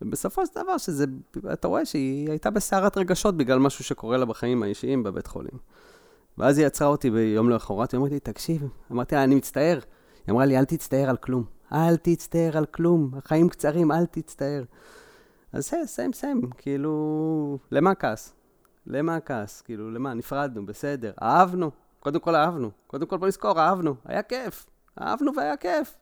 [0.02, 1.04] ובסופו של דבר, שזה,
[1.52, 5.58] אתה רואה שהיא הייתה בסערת רגשות בגלל משהו שקורה לה בחיים האישיים בבית חולים.
[6.38, 9.78] ואז היא עצרה אותי ביום למחרת, היא אמרת לי, תקשיב, אמרתי לה, אני מצטער.
[10.26, 11.44] היא אמרה לי, אל תצטער על כלום.
[11.72, 14.64] אל תצטער על כלום, החיים קצרים, אל תצטער.
[15.52, 18.34] אז זה, סיים, סיים, כאילו, למה הכעס?
[18.86, 19.62] למה הכעס?
[19.62, 20.14] כאילו, למה?
[20.14, 21.12] נפרדנו, בסדר.
[21.22, 21.70] אהבנו,
[22.00, 22.70] קודם כל אהבנו.
[22.86, 24.66] קודם כל בוא נזכור, אהבנו, היה כיף.
[25.00, 25.94] אהבנו והיה כיף.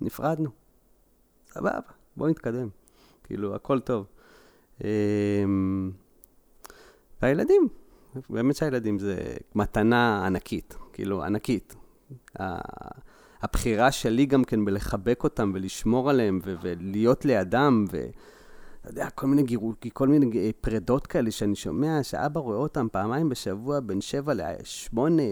[0.00, 0.50] נפרדנו.
[1.46, 1.78] סבבה,
[2.16, 2.68] בואו נתקדם.
[3.24, 4.06] כאילו, הכל טוב.
[4.84, 5.90] אמ,
[7.22, 7.68] והילדים,
[8.30, 9.16] באמת שהילדים זה
[9.54, 11.76] מתנה ענקית, כאילו, ענקית.
[13.42, 18.06] הבחירה שלי גם כן בלחבק אותם ולשמור עליהם ולהיות לידם, ו...
[18.82, 19.72] אתה יודע, כל מיני גירו...
[19.92, 25.22] כל מיני אה, פרדות כאלה שאני שומע, שאבא רואה אותם פעמיים בשבוע, בין שבע לשמונה,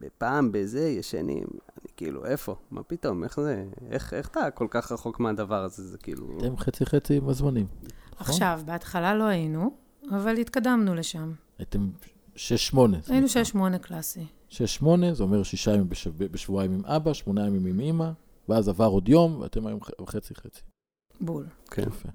[0.00, 1.44] ופעם בזה, ישנים.
[1.44, 2.56] אני כאילו, איפה?
[2.70, 3.24] מה פתאום?
[3.24, 3.64] איך זה?
[3.90, 5.88] איך, איך אתה כל כך רחוק מהדבר הזה?
[5.88, 6.38] זה כאילו...
[6.38, 7.66] אתם חצי חצי בזמנים.
[8.12, 8.26] נכון?
[8.26, 9.76] עכשיו, בהתחלה לא היינו,
[10.10, 11.32] אבל התקדמנו לשם.
[11.58, 11.90] הייתם
[12.36, 12.98] שש שמונה.
[13.08, 13.42] היינו נקרא.
[13.74, 14.26] 6-8 קלאסי.
[14.48, 16.24] שש שמונה, זה אומר שישה ימים בשב...
[16.24, 18.10] בשבועיים עם אבא, שמונה ימים עם אמא,
[18.48, 20.60] ואז עבר עוד יום, ואתם היום ח- חצי חצי.
[21.20, 21.46] בול.
[21.70, 21.82] כן.
[21.82, 22.08] יפה.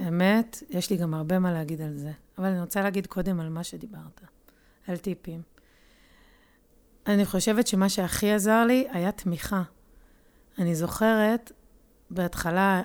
[0.00, 3.48] האמת, יש לי גם הרבה מה להגיד על זה, אבל אני רוצה להגיד קודם על
[3.48, 4.20] מה שדיברת,
[4.86, 5.42] על טיפים.
[7.06, 9.62] אני חושבת שמה שהכי עזר לי היה תמיכה.
[10.58, 11.52] אני זוכרת,
[12.10, 12.82] בהתחלה,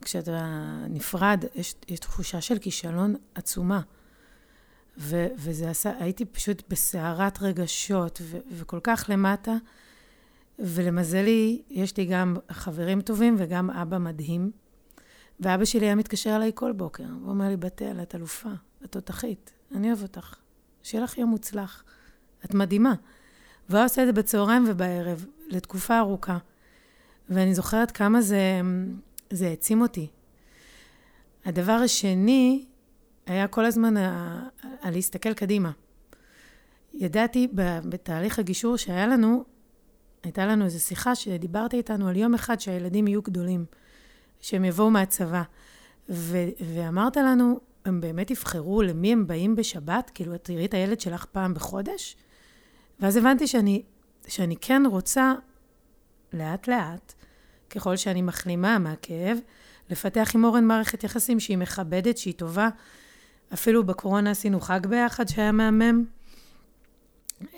[0.00, 3.80] כשאתה נפרד, יש, יש תחושה של כישלון עצומה.
[4.98, 9.56] ו, וזה עשה, הייתי פשוט בסערת רגשות, ו, וכל כך למטה.
[10.58, 14.50] ולמזלי, יש לי גם חברים טובים וגם אבא מדהים.
[15.40, 18.48] ואבא שלי היה מתקשר אליי כל בוקר, הוא אומר לי, בתל, את אלופה,
[18.84, 20.34] את תותחית, אני אוהב אותך,
[20.82, 21.84] שיהיה לך יום מוצלח,
[22.44, 22.94] את מדהימה.
[23.68, 26.38] והוא עושה את זה בצהריים ובערב, לתקופה ארוכה.
[27.28, 28.60] ואני זוכרת כמה זה,
[29.30, 30.08] זה העצים אותי.
[31.44, 32.64] הדבר השני
[33.26, 34.48] היה כל הזמן ה-
[34.84, 35.70] להסתכל קדימה.
[36.94, 37.48] ידעתי
[37.84, 39.44] בתהליך הגישור שהיה לנו,
[40.22, 43.64] הייתה לנו איזו שיחה שדיברתי איתנו על יום אחד שהילדים יהיו גדולים.
[44.40, 45.42] שהם יבואו מהצבא.
[46.08, 50.10] ו- ואמרת לנו, הם באמת יבחרו למי הם באים בשבת?
[50.14, 52.16] כאילו, את תראי את הילד שלך פעם בחודש?
[53.00, 53.82] ואז הבנתי שאני,
[54.26, 55.34] שאני כן רוצה,
[56.32, 57.12] לאט-לאט,
[57.70, 59.38] ככל שאני מחלימה מהכאב,
[59.90, 62.68] לפתח עם אורן מערכת יחסים שהיא מכבדת, שהיא טובה.
[63.54, 66.04] אפילו בקורונה עשינו חג ביחד שהיה מהמם.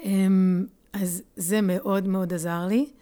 [0.05, 2.93] אמ, אז זה מאוד מאוד עזר לי.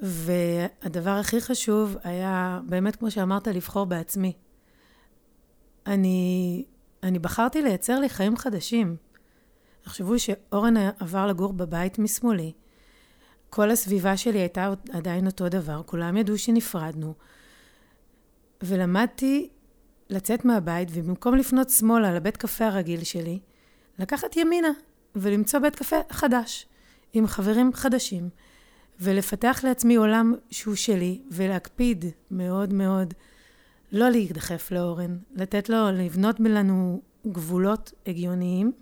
[0.00, 4.32] והדבר הכי חשוב היה, באמת, כמו שאמרת, לבחור בעצמי.
[5.86, 6.64] אני,
[7.02, 8.96] אני בחרתי לייצר לי חיים חדשים.
[9.82, 12.52] תחשבו שאורן עבר לגור בבית משמאלי.
[13.50, 17.14] כל הסביבה שלי הייתה עדיין אותו דבר, כולם ידעו שנפרדנו.
[18.62, 19.48] ולמדתי
[20.10, 23.38] לצאת מהבית, ובמקום לפנות שמאלה לבית קפה הרגיל שלי,
[23.98, 24.70] לקחת ימינה
[25.14, 26.66] ולמצוא בית קפה חדש,
[27.12, 28.28] עם חברים חדשים,
[29.00, 33.14] ולפתח לעצמי עולם שהוא שלי, ולהקפיד מאוד מאוד
[33.92, 38.72] לא להידחף לאורן, לתת לו, לבנות לנו גבולות הגיוניים.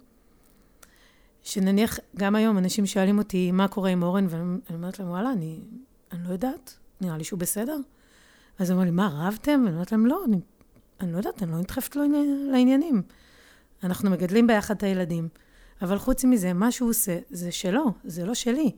[1.43, 5.61] שנניח, גם היום אנשים שואלים אותי מה קורה עם אורן, ואני אומרת להם, וואלה, אני,
[6.13, 7.77] אני לא יודעת, נראה לי שהוא בסדר.
[8.59, 9.63] אז הם אומרים לי, מה, רבתם?
[9.65, 10.41] ואני אומרת להם, לא, אני,
[11.01, 12.03] אני לא יודעת, אני לא נדחפת לו
[12.51, 13.03] לעניינים.
[13.85, 15.29] אנחנו מגדלים ביחד את הילדים,
[15.83, 18.71] אבל חוץ מזה, מה שהוא עושה, זה שלו, זה לא שלי.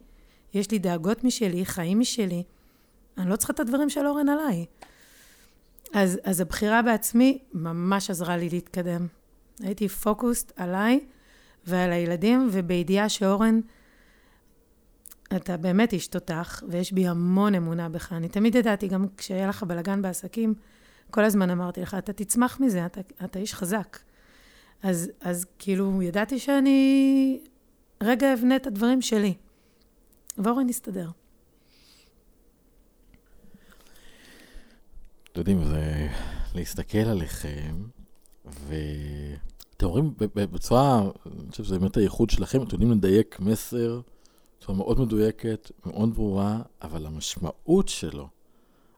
[0.55, 2.43] יש לי דאגות משלי, חיים משלי.
[3.19, 4.67] אני לא צריכה את הדברים של אורן עליי.
[5.95, 9.07] אז, אז הבחירה בעצמי ממש עזרה לי להתקדם.
[9.61, 11.01] הייתי פוקוסט עליי
[11.67, 13.61] ועל הילדים, ובידיעה שאורן,
[15.37, 18.13] אתה באמת איש תותח, ויש בי המון אמונה בך.
[18.13, 20.55] אני תמיד ידעתי, גם כשהיה לך בלאגן בעסקים,
[21.11, 23.99] כל הזמן אמרתי לך, אתה תצמח מזה, אתה, אתה איש חזק.
[24.83, 27.41] אז, אז כאילו, ידעתי שאני
[28.03, 29.35] רגע אבנה את הדברים שלי.
[30.39, 31.11] ואורן יסתדר.
[35.33, 36.09] אתם יודעים, זה
[36.55, 37.85] להסתכל עליכם,
[38.45, 44.01] ואתם אומרים בצורה, אני חושב שזה באמת הייחוד שלכם, אתם יודעים לדייק מסר
[44.59, 48.29] בצורה מאוד מדויקת, מאוד ברורה, אבל המשמעות שלו,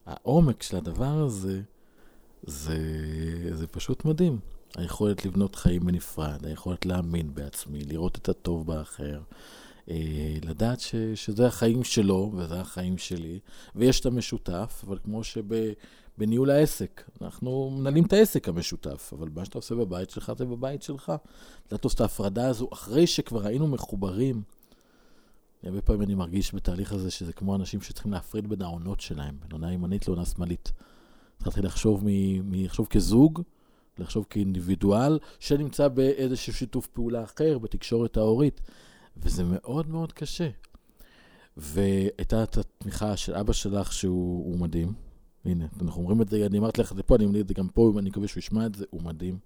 [0.07, 1.63] העומק של הדבר הזה,
[2.43, 2.79] זה,
[3.53, 4.39] זה פשוט מדהים.
[4.77, 9.21] היכולת לבנות חיים בנפרד, היכולת להאמין בעצמי, לראות את הטוב באחר,
[10.45, 13.39] לדעת ש, שזה החיים שלו וזה החיים שלי,
[13.75, 19.59] ויש את המשותף, אבל כמו שבניהול העסק, אנחנו מנהלים את העסק המשותף, אבל מה שאתה
[19.59, 21.13] עושה בבית שלך זה בבית שלך.
[21.67, 24.43] לדעת לעשות את ההפרדה הזו אחרי שכבר היינו מחוברים.
[25.63, 29.53] הרבה פעמים אני מרגיש בתהליך הזה שזה כמו אנשים שצריכים להפריד בין העונות שלהם, בין
[29.53, 30.73] עונה ימנית לעונה שמאלית.
[31.37, 32.09] התחלתי לחשוב, מ,
[32.51, 33.43] מ, לחשוב כזוג,
[33.99, 38.61] לחשוב כאינדיבידואל, שנמצא באיזשהו שיתוף פעולה אחר, בתקשורת ההורית.
[39.17, 40.49] וזה מאוד מאוד קשה.
[41.57, 44.93] והייתה את התמיכה של אבא שלך, שהוא מדהים.
[45.45, 47.55] הנה, אנחנו אומרים את זה, אני אמרתי לך את זה פה, אני אומר את זה
[47.55, 49.39] גם פה, ואני מקווה שהוא ישמע את זה, הוא מדהים.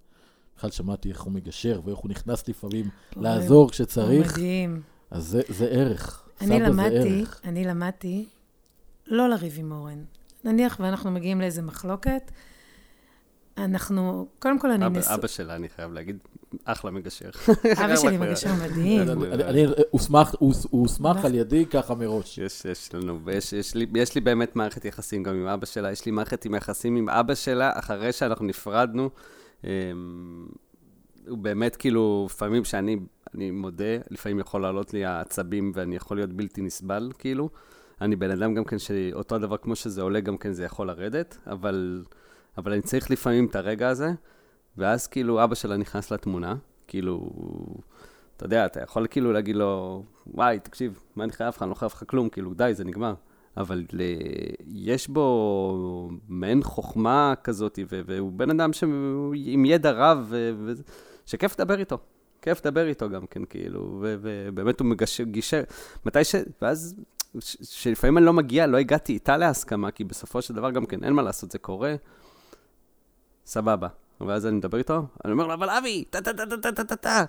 [0.57, 4.27] בכלל שמעתי איך הוא מגשר, ואיך הוא נכנס לפעמים לעזור כשצריך.
[4.27, 4.81] הוא מדהים.
[5.11, 6.29] אז זה, זה ערך.
[6.41, 8.25] אני למדתי, אני למדתי
[9.07, 10.03] לא לריב עם אורן.
[10.43, 12.31] נניח ואנחנו מגיעים לאיזה מחלוקת,
[13.57, 15.13] אנחנו, קודם כל אני נשוא...
[15.13, 16.17] אבא שלה, אני חייב להגיד,
[16.63, 17.29] אחלה מגשר.
[17.85, 19.07] אבא שלי מגשר מדהים.
[20.39, 22.37] הוא הוסמך על ידי ככה מראש.
[22.37, 23.19] יש, יש לנו,
[23.95, 27.09] יש לי באמת מערכת יחסים גם עם אבא שלה, יש לי מערכת עם יחסים עם
[27.09, 29.09] אבא שלה, אחרי שאנחנו נפרדנו.
[29.63, 29.69] אמ,
[31.27, 32.97] הוא באמת כאילו, לפעמים שאני
[33.35, 37.49] אני מודה, לפעמים יכול לעלות לי העצבים ואני יכול להיות בלתי נסבל, כאילו.
[38.01, 41.37] אני בן אדם גם כן שאותו דבר כמו שזה עולה, גם כן זה יכול לרדת,
[41.47, 42.03] אבל...
[42.57, 44.11] אבל אני צריך לפעמים את הרגע הזה,
[44.77, 46.55] ואז כאילו אבא שלה נכנס לתמונה,
[46.87, 47.29] כאילו,
[48.37, 51.61] אתה יודע, אתה יכול כאילו להגיד לו, וואי, תקשיב, מה אני חייב לך?
[51.61, 53.13] אני לא חייב לך כלום, כאילו, די, זה נגמר.
[53.57, 54.01] אבל ל...
[54.67, 57.79] יש בו מעין חוכמה כזאת.
[57.89, 58.83] והוא בן אדם ש...
[59.33, 60.51] עם ידע רב, ו...
[60.65, 60.71] ו...
[61.25, 61.97] שכיף לדבר איתו.
[62.41, 64.15] כיף לדבר איתו גם כן, כאילו, ו...
[64.21, 65.63] ובאמת הוא מגישר,
[66.05, 66.35] מתי ש...
[66.61, 66.95] ואז,
[67.39, 67.57] ש...
[67.61, 71.13] שלפעמים אני לא מגיע, לא הגעתי איתה להסכמה, כי בסופו של דבר גם כן, אין
[71.13, 71.95] מה לעשות, זה קורה.
[73.45, 73.87] סבבה.
[74.27, 77.23] ואז אני מדבר איתו, אני אומר לו, אבל אבי, טה-טה-טה-טה-טה-טה.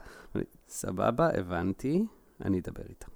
[0.68, 2.05] סבבה, הבנתי,
[2.44, 3.07] אני אדבר איתו.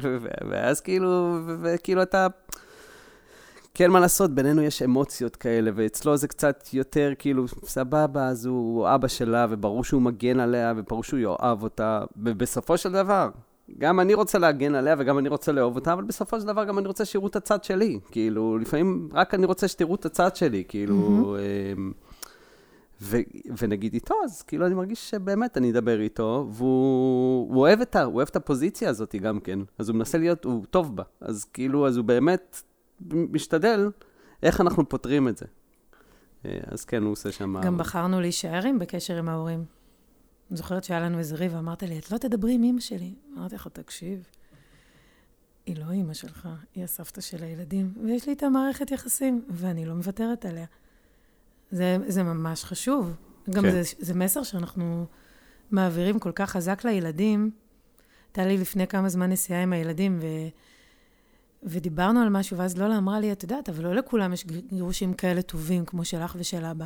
[0.50, 2.26] ואז כאילו, וכאילו אתה...
[3.74, 8.88] כן, מה לעשות, בינינו יש אמוציות כאלה, ואצלו זה קצת יותר כאילו, סבבה, אז הוא
[8.94, 13.28] אבא שלה, וברור שהוא מגן עליה, וברור שהוא יאהב אותה, ובסופו של דבר,
[13.78, 16.78] גם אני רוצה להגן עליה וגם אני רוצה לאהוב אותה, אבל בסופו של דבר גם
[16.78, 17.98] אני רוצה שיראו את הצד שלי.
[18.10, 21.36] כאילו, לפעמים רק אני רוצה שתראו את הצד שלי, כאילו...
[21.36, 22.05] Mm-hmm.
[23.00, 23.16] ו-
[23.58, 28.02] ונגיד איתו, אז כאילו אני מרגיש שבאמת אני אדבר איתו, והוא הוא אוהב, את ה-
[28.02, 31.44] הוא אוהב את הפוזיציה הזאת גם כן, אז הוא מנסה להיות, הוא טוב בה, אז
[31.44, 32.62] כאילו, אז הוא באמת
[33.10, 33.90] משתדל
[34.42, 35.46] איך אנחנו פותרים את זה.
[36.44, 37.60] אה, אז כן, הוא עושה שם...
[37.64, 39.64] גם בחרנו להישאר עם בקשר עם ההורים.
[40.50, 43.14] אני זוכרת שהיה לנו איזה ריב, ואמרת לי, את לא תדברי עם אמא שלי.
[43.36, 44.26] אמרתי לך, תקשיב,
[45.66, 49.86] היא לא לא אימא שלך, היא הסבתא של הילדים, ויש לי איתה מערכת יחסים, ואני
[49.86, 50.66] לא מוותרת עליה.
[51.70, 53.16] זה, זה ממש חשוב.
[53.50, 53.70] גם כן.
[53.70, 55.06] זה, זה מסר שאנחנו
[55.70, 57.50] מעבירים כל כך חזק לילדים.
[58.28, 60.26] הייתה לי לפני כמה זמן נסיעה עם הילדים, ו...
[61.62, 65.42] ודיברנו על משהו, ואז לולה אמרה לי, את יודעת, אבל לא לכולם יש גירושים כאלה
[65.42, 66.84] טובים כמו שלך ושל אבא.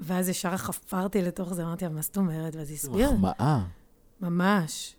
[0.00, 2.56] ואז ישר חפרתי לתוך זה, אמרתי לה, מה זאת אומרת?
[2.56, 3.12] ואז היא הסבירה.
[3.12, 3.64] מחמאה.
[4.20, 4.96] ממש.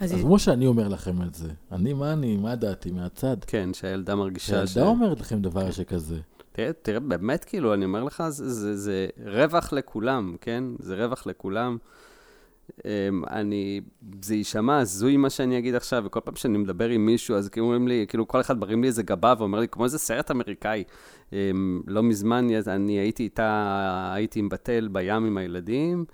[0.00, 0.24] אז אז היא...
[0.24, 3.36] כמו שאני אומר לכם את זה, אני, מה אני, מה דעתי מהצד?
[3.46, 4.72] כן, שהילדה מרגישה ש...
[4.72, 6.20] שהילדה אומרת לכם דבר שכזה.
[6.52, 10.64] תראה, תראה, באמת, כאילו, אני אומר לך, זה, זה, זה רווח לכולם, כן?
[10.78, 11.76] זה רווח לכולם.
[12.84, 13.80] אמ, אני,
[14.22, 17.66] זה יישמע הזוי מה שאני אגיד עכשיו, וכל פעם שאני מדבר עם מישהו, אז כאילו
[17.66, 20.84] אומרים לי, כאילו כל אחד מרים לי איזה גבה ואומר לי, כמו איזה סרט אמריקאי.
[21.32, 26.04] אמ, לא מזמן אני הייתי איתה, הייתי עם בתל בים עם הילדים,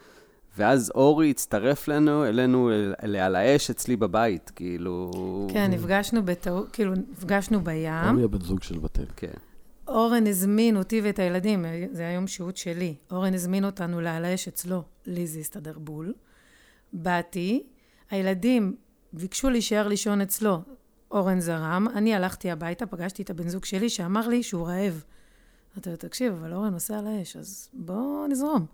[0.58, 5.10] ואז אורי הצטרף לנו, אלינו, אל, אל, על האש אצלי בבית, כאילו...
[5.52, 7.92] כן, נפגשנו בטעות, כאילו, נפגשנו בים.
[8.10, 9.04] אורי הבן זוג של בתל.
[9.16, 9.45] כן.
[9.88, 12.94] אורן הזמין אותי ואת הילדים, זה היה יום שהות שלי.
[13.10, 16.14] אורן הזמין אותנו לעל אצלו, לי זה הסתדר בול.
[16.92, 17.66] באתי,
[18.10, 18.76] הילדים
[19.12, 20.58] ביקשו להישאר לישון אצלו,
[21.10, 25.04] אורן זרם, אני הלכתי הביתה, פגשתי את הבן זוג שלי שאמר לי שהוא רעב.
[25.74, 28.66] אמרתי לו, תקשיב, אבל אורן נוסע על האש, אז בוא נזרום.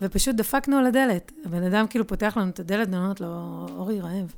[0.00, 1.32] ופשוט דפקנו על הדלת.
[1.44, 4.34] הבן אדם כאילו פותח לנו את הדלת, ואני אומרת לו, אורי רעב.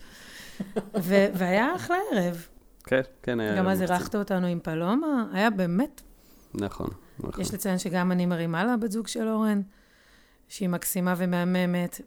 [1.34, 2.46] והיה אחלה ערב.
[2.88, 3.56] כן, כן, היה...
[3.56, 3.82] גם אז.
[3.82, 6.02] אירחת אותנו עם פלומה, היה באמת
[6.54, 7.40] נכון, נכון.
[7.40, 9.60] יש לציין שגם אני מרימה לה בת זוג של אורן,
[10.48, 12.00] שהיא מקסימה ומהממת.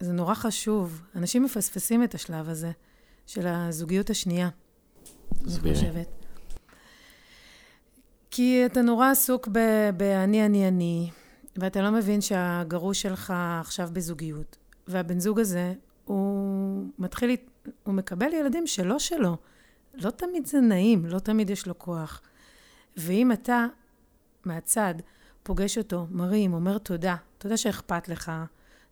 [0.00, 1.02] זה נורא חשוב.
[1.16, 2.70] אנשים מפספסים את השלב הזה
[3.26, 4.48] של הזוגיות השנייה,
[5.42, 5.74] אני.
[5.74, 6.08] חושבת.
[8.30, 9.48] כי אתה נורא עסוק
[9.96, 11.10] ב"אני, אני, אני",
[11.56, 14.56] ואתה לא מבין שהגרוש שלך עכשיו בזוגיות.
[14.88, 17.36] והבן זוג הזה, הוא מתחיל,
[17.82, 19.36] הוא מקבל ילדים שלא שלו.
[19.94, 22.20] לא תמיד זה נעים, לא תמיד יש לו כוח.
[22.96, 23.66] ואם אתה
[24.44, 24.94] מהצד
[25.42, 28.32] פוגש אותו, מרים, אומר תודה, תודה שאכפת לך,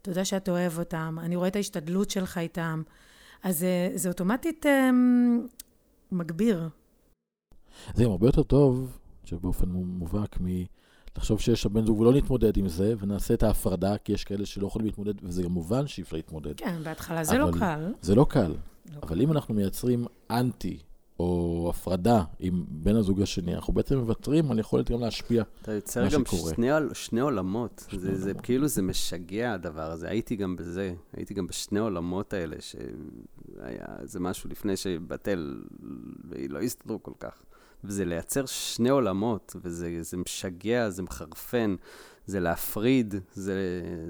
[0.02, 2.82] תודה שאתה אוהב אותם, אני רואה את ההשתדלות שלך איתם,
[3.42, 4.68] אז זה, זה אוטומטית um,
[6.12, 6.68] מגביר.
[7.94, 12.68] זה גם הרבה יותר טוב, שבאופן מובהק, מלחשוב שיש שם בן זוג ולא נתמודד עם
[12.68, 16.16] זה, ונעשה את ההפרדה, כי יש כאלה שלא יכולים להתמודד, וזה גם מובן שאי אפשר
[16.16, 16.56] להתמודד.
[16.56, 17.92] כן, בהתחלה זה לא קל.
[18.02, 18.54] זה לא קל,
[18.94, 20.78] לא אבל אם אנחנו מייצרים אנטי,
[21.18, 25.42] או הפרדה עם בן הזוג השני, אנחנו בעצם מוותרים על יכולת גם להשפיע.
[25.62, 26.54] אתה יוצר מה גם שקורה.
[26.54, 27.86] שני, שני עולמות.
[27.88, 28.44] שני זה, זה עולמות.
[28.44, 30.08] כאילו זה משגע הדבר הזה.
[30.08, 35.62] הייתי גם בזה, הייתי גם בשני עולמות האלה, שהיה איזה משהו לפני שבטל,
[36.28, 37.42] והיא לא הסתדרו כל כך.
[37.84, 41.74] וזה לייצר שני עולמות, וזה זה משגע, זה מחרפן,
[42.28, 43.54] זה להפריד, זה,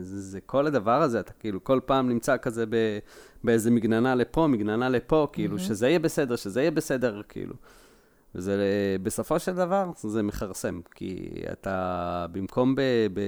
[0.00, 2.98] זה, זה כל הדבר הזה, אתה כאילו כל פעם נמצא כזה ב,
[3.44, 5.68] באיזה מגננה לפה, מגננה לפה, כאילו, מהמם.
[5.68, 7.54] שזה יהיה בסדר, שזה יהיה בסדר, כאילו.
[8.34, 8.56] וזה
[9.02, 12.80] בסופו של דבר, זה מכרסם, כי אתה במקום ב...
[13.14, 13.20] ב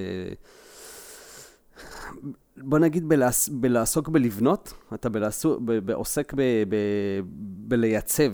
[2.56, 6.76] בוא נגיד בלעס, בלעסוק בלבנות, אתה בלעסוק, ב, ב, עוסק ב, ב,
[7.68, 8.32] בלייצב,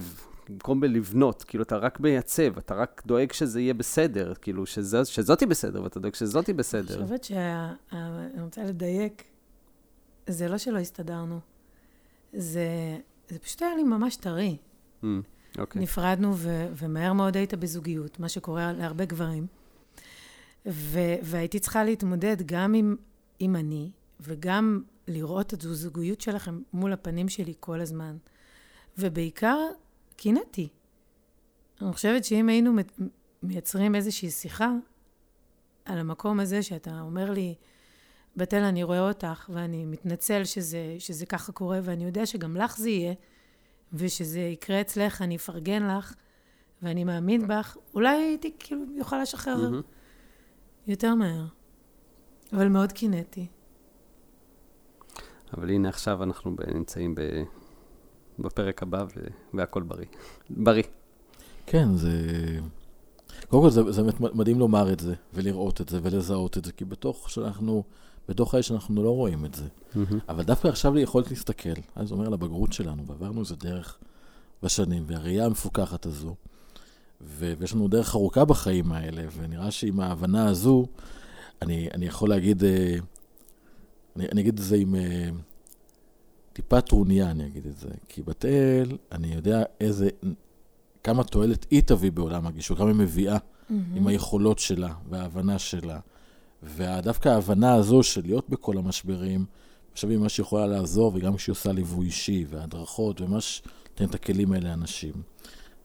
[0.50, 5.46] במקום בלבנות, כאילו אתה רק מייצב, אתה רק דואג שזה יהיה בסדר, כאילו שזאת, שזאתי
[5.46, 7.02] בסדר, ואתה דואג שזאתי אני בסדר.
[7.02, 9.24] חושבת שאני רוצה לדייק,
[10.26, 11.40] זה לא שלא הסתדרנו,
[12.32, 12.68] זה,
[13.28, 14.56] זה פשוט היה לי ממש טרי.
[15.02, 15.06] Mm,
[15.59, 15.82] אוקיי.
[15.82, 19.46] נפרדנו, ו- ומהר מאוד היית בזוגיות, מה שקורה להרבה גברים.
[20.66, 22.96] ו- והייתי צריכה להתמודד גם עם,
[23.38, 28.16] עם אני, וגם לראות את הזוגיות שלכם מול הפנים שלי כל הזמן.
[28.98, 29.59] ובעיקר,
[30.16, 30.68] קינאתי.
[31.83, 32.72] אני חושבת שאם היינו
[33.42, 34.70] מייצרים איזושהי שיחה
[35.85, 37.55] על המקום הזה שאתה אומר לי,
[38.37, 42.90] בתל, אני רואה אותך, ואני מתנצל שזה, שזה ככה קורה, ואני יודע שגם לך זה
[42.90, 43.14] יהיה,
[43.92, 46.14] ושזה יקרה אצלך, אני אפרגן לך,
[46.83, 49.81] ואני מאמין בך, אולי הייתי כאילו יכולה לשחרר מהמם.
[50.87, 51.46] יותר מהר.
[52.52, 53.46] אבל מאוד קינאתי.
[55.57, 57.20] אבל הנה עכשיו אנחנו נמצאים ב,
[58.38, 59.20] בפרק הבא ו,
[59.55, 60.07] והכל בריא.
[60.51, 60.83] בריא.
[61.66, 62.11] כן, זה...
[63.49, 66.72] קודם כל, זה, זה באמת מדהים לומר את זה, ולראות את זה, ולזהות את זה,
[66.72, 67.83] כי בתוך שאנחנו,
[68.29, 69.64] בתוך האש אנחנו לא רואים את זה.
[70.29, 73.99] אבל דווקא עכשיו לי יכולת להסתכל, אז אומר על הבגרות שלנו, ועברנו איזה דרך
[74.62, 76.35] בשנים, והראייה המפוקחת הזו,
[77.20, 80.87] ו- ויש לנו דרך ארוכה בחיים האלה, ונראה שעם ההבנה הזו,
[81.62, 82.96] אני, אני יכול להגיד, אה,
[84.16, 85.29] אני, אני אגיד את זה עם אה,
[86.57, 87.88] טיפה טרוניה, אני אגיד את זה.
[88.09, 90.09] כי בת אל, אני יודע איזה,
[91.03, 93.37] כמה תועלת היא תביא בעולם הגישור, כמה היא מביאה
[93.71, 96.01] עם היכולות שלה וההבנה שלה.
[96.62, 99.45] ודווקא ההבנה הזו של להיות בכל המשברים,
[99.92, 103.62] עכשיו מה שהיא יכולה לעזור, וגם כשהיא עושה ליווי אישי והדרכות, וממש
[103.95, 105.12] תן את הכלים האלה לאנשים.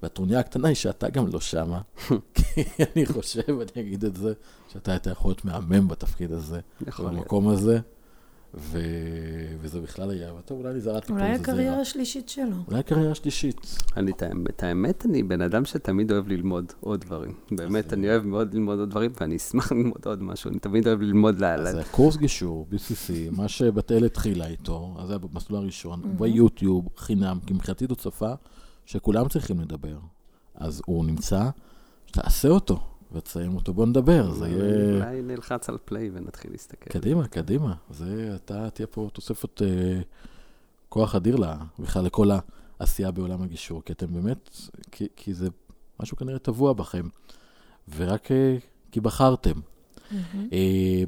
[0.04, 1.82] והטרוניה הקטנה היא שאתה גם לא שמה,
[2.36, 2.64] כי
[2.96, 4.34] אני חושב, אני אגיד את זה,
[4.74, 6.60] שאתה היית יכול להיות מהמם בתפקיד הזה,
[7.00, 7.80] במקום הזה.
[8.54, 8.80] ו...
[9.62, 11.54] וזה בכלל היה, ואתה אולי אני זרעתי פה אולי איזה זרע.
[11.54, 12.56] הקריירה השלישית שלו.
[12.68, 13.76] אולי הקריירה השלישית.
[13.98, 14.12] אני,
[14.50, 17.34] את האמת- אני בן אדם שתמיד אוהב ללמוד עוד דברים.
[17.52, 20.50] באמת, אני אוהב מאוד ללמוד עוד דברים, ואני אשמח ללמוד עוד משהו.
[20.52, 21.46] אני תמיד אוהב ללמוד ל...
[21.46, 27.40] אז קורס גישור, BCC, מה שבתל התחילה איתו, אז זה היה במסלול הראשון, ביוטיוב, חינם,
[27.48, 28.34] כי מבחינתי זו שפה
[28.86, 29.98] שכולם צריכים לדבר.
[30.56, 31.50] אז הוא נמצא,
[32.12, 32.80] תעשה אותו
[33.14, 34.96] ותסיים אותו, בוא נדבר, זה יהיה...
[34.96, 36.90] אולי נלחץ על פליי ונתחיל להסתכל.
[36.90, 37.74] קדימה, קדימה.
[37.90, 40.02] זה, אתה תהיה פה תוספת אה,
[40.90, 42.30] כוח אדיר לה, בכלל לכל
[42.80, 44.50] העשייה בעולם הגישור, כי אתם באמת,
[44.92, 45.48] כי, כי זה
[46.00, 47.08] משהו כנראה טבוע בכם,
[47.96, 48.58] ורק אה,
[48.92, 49.60] כי בחרתם.
[50.54, 51.04] אה,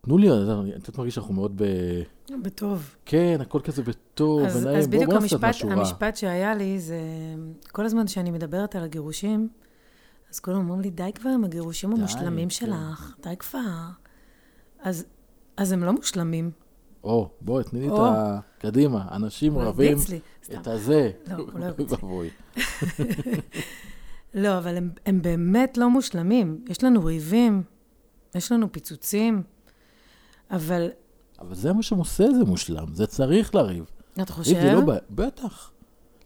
[0.00, 1.64] תנו לי, אני קצת מרגיש שאנחנו מאוד ב...
[2.42, 2.96] בטוב.
[3.04, 5.54] כן, הכל כזה בטוב, אז, אז בדיוק המשפט.
[5.62, 7.00] המשפט שהיה לי זה,
[7.72, 9.48] כל הזמן שאני מדברת על הגירושים,
[10.36, 12.54] אז כולם אומרים לי, די כבר עם הגירושים המושלמים כן.
[12.54, 13.88] שלך, די כבר.
[14.80, 15.04] אז,
[15.56, 16.50] אז הם לא מושלמים.
[17.04, 17.92] או, בואי, תני לי את.
[17.98, 18.40] ה...
[18.58, 19.96] קדימה, אנשים רבים.
[20.54, 21.10] את הזה.
[21.26, 21.90] לא, הוא לא הרביץ.
[24.34, 26.64] לא, אבל הם, הם באמת לא מושלמים.
[26.68, 27.62] יש לנו ריבים,
[28.34, 29.42] יש לנו פיצוצים,
[30.50, 30.88] אבל
[31.38, 33.84] אבל זה מה שעושה את זה מושלם, זה צריך לריב.
[34.12, 34.60] אתה ריב חושב?
[34.60, 35.70] זה לא בטח.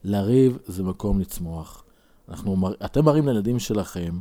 [0.05, 1.85] לריב זה מקום לצמוח.
[2.31, 4.13] אנחנו, אתם מראים לילדים שלכם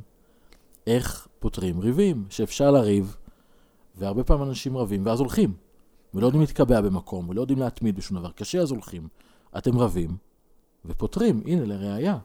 [0.87, 3.15] איך פותרים ריבים, שאפשר לריב,
[3.97, 5.53] והרבה פעמים אנשים רבים, ואז הולכים.
[6.13, 8.31] ולא יודעים להתקבע במקום, ולא יודעים להתמיד בשום דבר.
[8.31, 9.07] קשה אז הולכים.
[9.57, 10.09] אתם רבים,
[10.85, 11.41] ופותרים.
[11.45, 12.17] הנה, לראיה.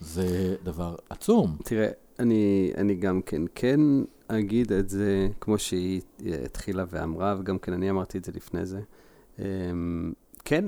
[0.00, 1.56] זה דבר עצום.
[1.64, 3.80] תראה, אני, אני גם כן, כן
[4.28, 6.00] אגיד את זה כמו שהיא
[6.44, 8.80] התחילה ואמרה, וגם כן אני אמרתי את זה לפני זה.
[10.44, 10.64] כן,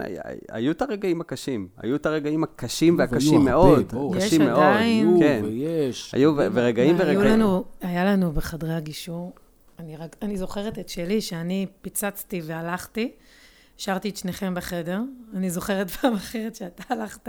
[0.49, 3.95] היו את הרגעים הקשים, היו את הרגעים הקשים והקשים מאוד.
[4.17, 5.09] יש קשים מאוד, עדיין.
[5.09, 5.41] היו כן.
[5.45, 6.15] ויש.
[6.15, 7.21] היו ורגעים ורגעים.
[7.21, 9.33] לנו, היה לנו בחדרי הגישור,
[9.79, 13.13] אני, רק, אני זוכרת את שלי, שאני פיצצתי והלכתי,
[13.79, 15.01] השארתי את שניכם בחדר,
[15.35, 17.29] אני זוכרת פעם אחרת שאתה הלכת,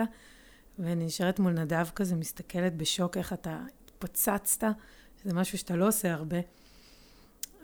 [0.79, 4.63] ואני נשארת מול נדב כזה, מסתכלת בשוק איך אתה התפוצצת,
[5.25, 6.37] זה משהו שאתה לא עושה הרבה.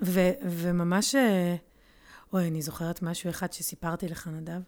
[0.02, 1.56] ו, וממש, אה,
[2.34, 4.62] אוי, אני זוכרת משהו אחד שסיפרתי לך, נדב.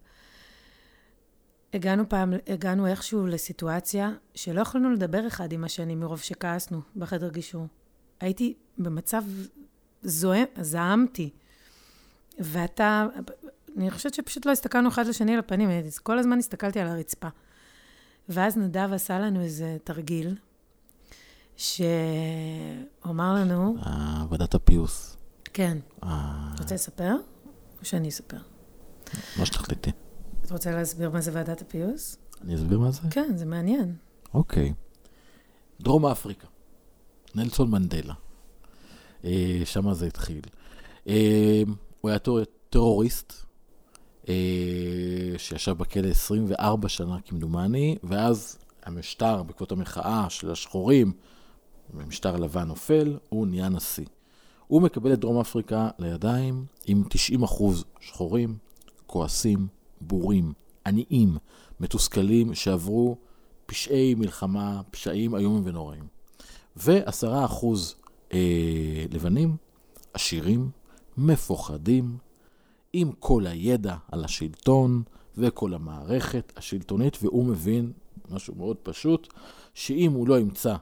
[1.73, 7.67] הגענו פעם, הגענו איכשהו לסיטואציה שלא יכולנו לדבר אחד עם השני מרוב שכעסנו בחדר גישור.
[8.19, 9.23] הייתי במצב
[10.03, 11.29] זועם, זעמתי.
[12.39, 13.05] ואתה,
[13.77, 17.27] אני חושבת שפשוט לא הסתכלנו אחד לשני לפנים, אז כל הזמן הסתכלתי על הרצפה.
[18.29, 20.35] ואז נדב עשה לנו איזה תרגיל,
[21.57, 21.85] שהוא
[23.05, 25.17] אמר לנו, אה, ועדת הפיוס.
[25.53, 27.15] כן, אה, רוצה לספר?
[27.81, 28.37] או שאני אספר?
[29.39, 29.91] מה שתחליטי.
[30.45, 32.17] אתה רוצה להסביר מה זה ועדת הפיוס?
[32.41, 33.01] אני אסביר מה זה?
[33.11, 33.95] כן, זה מעניין.
[34.33, 34.73] אוקיי.
[35.81, 36.47] דרום אפריקה.
[37.35, 38.13] נלסון מנדלה.
[39.23, 40.41] אה, שם זה התחיל.
[41.07, 41.63] אה,
[42.01, 42.19] הוא היה
[42.69, 43.33] טרוריסט,
[44.29, 44.33] אה,
[45.37, 51.13] שישב בכלא 24 שנה כמדומני, ואז המשטר, בעקבות המחאה של השחורים,
[51.93, 54.05] המשטר הלבן נופל, הוא נהיה נשיא.
[54.71, 58.57] הוא מקבל את דרום אפריקה לידיים עם 90 אחוז שחורים,
[59.07, 59.67] כועסים,
[60.01, 60.53] בורים,
[60.85, 61.37] עניים,
[61.79, 63.17] מתוסכלים, שעברו
[63.65, 66.03] פשעי מלחמה, פשעים איומים ונוראים.
[66.75, 67.95] ועשרה אחוז
[68.33, 69.55] אה, לבנים,
[70.13, 70.69] עשירים,
[71.17, 72.17] מפוחדים,
[72.93, 75.03] עם כל הידע על השלטון
[75.37, 77.91] וכל המערכת השלטונית, והוא מבין
[78.29, 79.33] משהו מאוד פשוט,
[79.73, 80.75] שאם הוא לא ימצא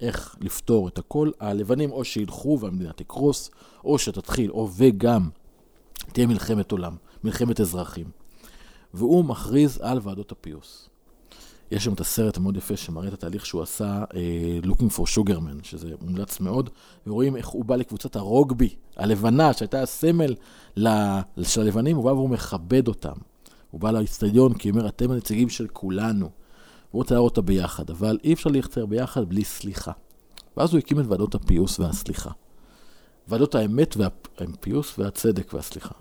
[0.00, 3.50] איך לפתור את הכל, הלבנים או שילכו והמדינה תקרוס,
[3.84, 5.28] או שתתחיל, או וגם
[6.12, 8.06] תהיה מלחמת עולם, מלחמת אזרחים.
[8.94, 10.88] והוא מכריז על ועדות הפיוס.
[11.70, 15.62] יש שם את הסרט המאוד יפה שמראה את התהליך שהוא עשה, uh, Looking for Sugarman,
[15.62, 16.70] שזה מומלץ מאוד,
[17.06, 20.34] ורואים איך הוא בא לקבוצת הרוגבי, הלבנה, שהייתה הסמל
[21.42, 23.14] של הלבנים, הוא בא והוא מכבד אותם.
[23.70, 26.30] הוא בא לאצטדיון כי הוא אומר, אתם הנציגים של כולנו.
[26.94, 29.92] הוא רוצה להראות אותה ביחד, אבל אי אפשר לייצר ביחד בלי סליחה.
[30.56, 32.30] ואז הוא הקים את ועדות הפיוס והסליחה.
[33.28, 35.94] ועדות האמת והפיוס והצדק והסליחה.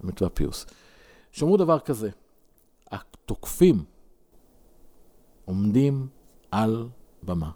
[0.00, 0.66] האמת והפיוס.
[1.32, 2.10] שאמרו דבר כזה,
[2.90, 3.84] התוקפים
[5.44, 6.08] עומדים
[6.50, 6.88] על
[7.22, 7.50] במה,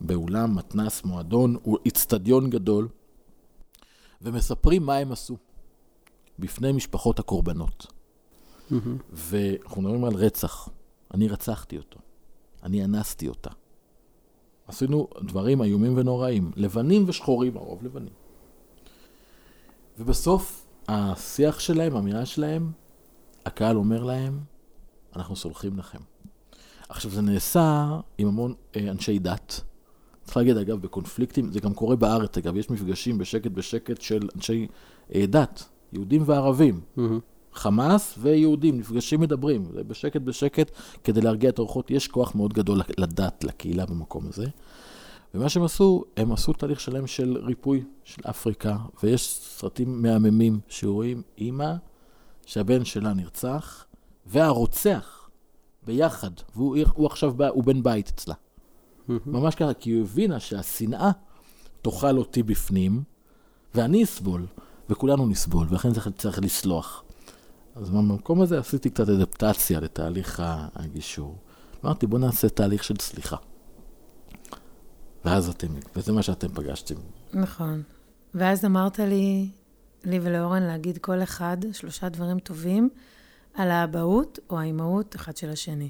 [0.00, 2.88] באולם, מתנס, מועדון, איצטדיון גדול,
[4.22, 5.36] ומספרים מה הם עשו
[6.38, 7.86] בפני משפחות הקורבנות.
[9.12, 10.68] ואנחנו מדברים על רצח.
[11.14, 11.98] אני רצחתי אותו.
[12.62, 13.50] אני אנסתי אותה.
[14.66, 18.12] עשינו דברים איומים ונוראים, לבנים ושחורים, הרוב לבנים.
[19.98, 22.72] ובסוף השיח שלהם, האמירה שלהם,
[23.46, 24.40] הקהל אומר להם,
[25.16, 25.98] אנחנו סולחים לכם.
[26.88, 29.60] עכשיו, זה נעשה עם המון אה, אנשי דת.
[30.24, 34.66] צריך להגיד, אגב, בקונפליקטים, זה גם קורה בארץ, אגב, יש מפגשים בשקט בשקט של אנשי
[35.14, 36.80] אה, דת, יהודים וערבים.
[36.96, 37.18] מהמם.
[37.58, 40.70] חמאס ויהודים נפגשים, מדברים, בשקט בשקט,
[41.04, 41.90] כדי להרגיע את הרוחות.
[41.90, 44.46] יש כוח מאוד גדול לדת, לקהילה במקום הזה.
[45.34, 51.22] ומה שהם עשו, הם עשו תהליך שלם של ריפוי של אפריקה, ויש סרטים מהממים שרואים
[51.38, 51.74] אימא
[52.46, 53.84] שהבן שלה נרצח,
[54.26, 55.30] והרוצח
[55.86, 58.34] ביחד, והוא הוא עכשיו בא, הוא בן בית אצלה.
[59.26, 61.10] ממש ככה, כי הוא הבינה שהשנאה
[61.82, 63.02] תאכל אותי בפנים,
[63.74, 64.46] ואני אסבול,
[64.90, 67.02] וכולנו נסבול, ולכן צריך, צריך לסלוח.
[67.80, 70.42] אז במקום הזה עשיתי קצת אדפטציה לתהליך
[70.74, 71.36] הגישור.
[71.84, 73.36] אמרתי, בואו נעשה תהליך של סליחה.
[75.24, 76.94] ואז אתם, וזה מה שאתם פגשתם.
[77.32, 77.82] נכון.
[78.34, 79.50] ואז אמרת לי,
[80.04, 82.88] לי ולאורן, להגיד כל אחד שלושה דברים טובים
[83.54, 85.88] על האבהות או האימהות אחד של השני.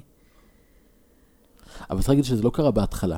[1.89, 3.17] אבל צריך להגיד שזה לא קרה בהתחלה.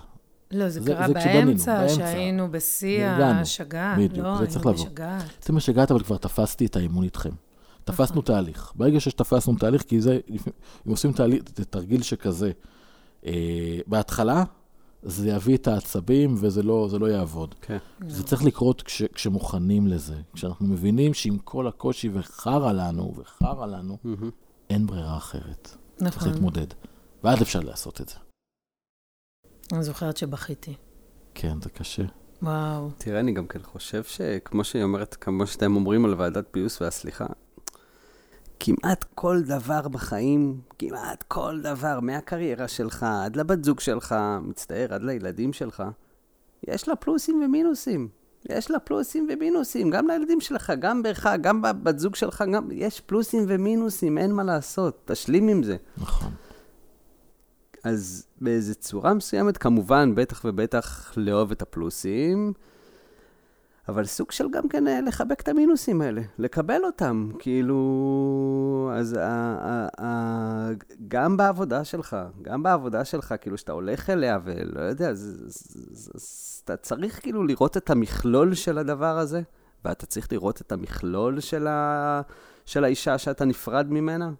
[0.52, 1.96] לא, זה, זה- קרה זה באמצע, באמצע.
[1.96, 3.06] שהיינו בשיא.
[3.08, 3.98] השגעת.
[3.98, 4.86] בדיוק, לא, זה צריך לבוא.
[4.86, 5.24] בשגעת.
[5.46, 7.30] זה מה שהגעת, אבל כבר תפסתי את האימון איתכם.
[7.92, 8.36] תפסנו נכון.
[8.36, 8.74] תהליך.
[8.76, 10.20] ברגע שתפסנו תהליך, כי זה,
[10.88, 12.52] אם עושים תהליך, זה תרגיל שכזה,
[13.26, 14.44] אה, בהתחלה,
[15.04, 17.56] זה יביא את העצבים וזה לא, זה לא יעבוד.
[17.62, 17.78] כן.
[18.08, 20.16] זה צריך לקרות כש, כשמוכנים לזה.
[20.34, 24.30] כשאנחנו מבינים שעם כל הקושי וחרא לנו, וחרא לנו, מהמם.
[24.70, 25.78] אין ברירה אחרת.
[25.98, 26.30] צריך נכון.
[26.30, 26.68] להתמודד.
[27.24, 28.16] ואז אפשר לעשות את זה.
[29.74, 30.74] אני זוכרת שבכיתי.
[31.34, 32.04] כן, זה קשה.
[32.42, 32.90] וואו.
[32.98, 37.26] תראה, אני גם כן חושב שכמו שהיא אומרת, כמו שאתם אומרים על ועדת פיוס והסליחה,
[38.64, 45.04] כמעט כל דבר בחיים, כמעט כל דבר, מהקריירה שלך עד לבת זוג שלך, מצטער, עד
[45.04, 45.84] לילדים שלך,
[46.68, 48.08] יש לה פלוסים ומינוסים.
[48.50, 52.70] יש לה פלוסים ומינוסים, גם לילדים שלך, גם בך, גם בבת זוג שלך, גם...
[52.72, 55.76] יש פלוסים ומינוסים, אין מה לעשות, תשלים עם זה.
[55.98, 56.32] נכון.
[57.84, 62.54] אז באיזו צורה מסוימת, כמובן, בטח ובטח לאהוב את הפלוסים,
[63.92, 68.92] אבל סוג של גם כן אה, לחבק את המינוסים האלה, לקבל אותם, כאילו...
[68.94, 69.20] אז ה,
[69.62, 70.70] ה, ה,
[71.08, 75.12] גם בעבודה שלך, גם בעבודה שלך, כאילו, שאתה הולך אליה ולא יודע,
[76.66, 79.42] אתה צריך כאילו לראות את המכלול של הדבר הזה,
[79.86, 82.22] ואתה צריך לראות את המכלול של, ה,
[82.66, 84.32] של האישה שאתה נפרד ממנה.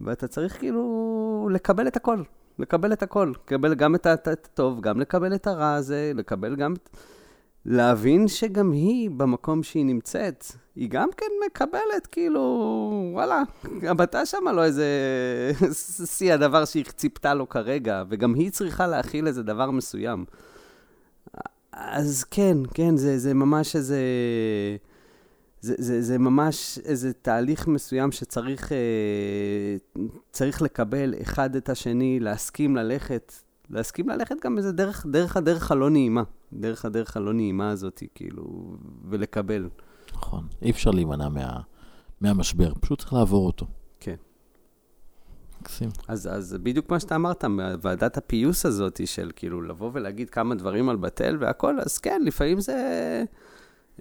[0.00, 2.22] ואתה צריך כאילו לקבל את הכל,
[2.58, 6.72] לקבל את הכל, לקבל גם את הטוב, גם לקבל את הרע הזה, לקבל גם...
[6.74, 6.96] את-
[7.66, 10.44] להבין שגם היא, במקום שהיא נמצאת,
[10.76, 13.42] היא גם כן מקבלת, כאילו, וואלה,
[13.82, 14.86] הבתה שמה לו איזה
[16.16, 20.24] שיא הדבר שהיא ציפתה לו כרגע, וגם היא צריכה להכיל איזה דבר מסוים.
[21.72, 24.00] אז כן, כן, זה, זה ממש איזה...
[25.60, 33.32] זה, זה, זה ממש איזה תהליך מסוים שצריך אה, לקבל אחד את השני, להסכים ללכת,
[33.72, 38.76] להסכים ללכת גם איזה דרך, דרך הדרך הלא נעימה, דרך הדרך הלא נעימה הזאת, כאילו,
[39.04, 39.68] ולקבל.
[40.14, 40.46] נכון.
[40.62, 41.60] אי אפשר להימנע מה,
[42.20, 43.66] מהמשבר, פשוט צריך לעבור אותו.
[44.00, 44.16] כן.
[45.60, 45.88] מקסים.
[46.08, 47.44] אז, אז בדיוק מה שאתה אמרת,
[47.82, 52.60] ועדת הפיוס הזאת של כאילו לבוא ולהגיד כמה דברים על בתל והכל, אז כן, לפעמים
[52.60, 53.24] זה...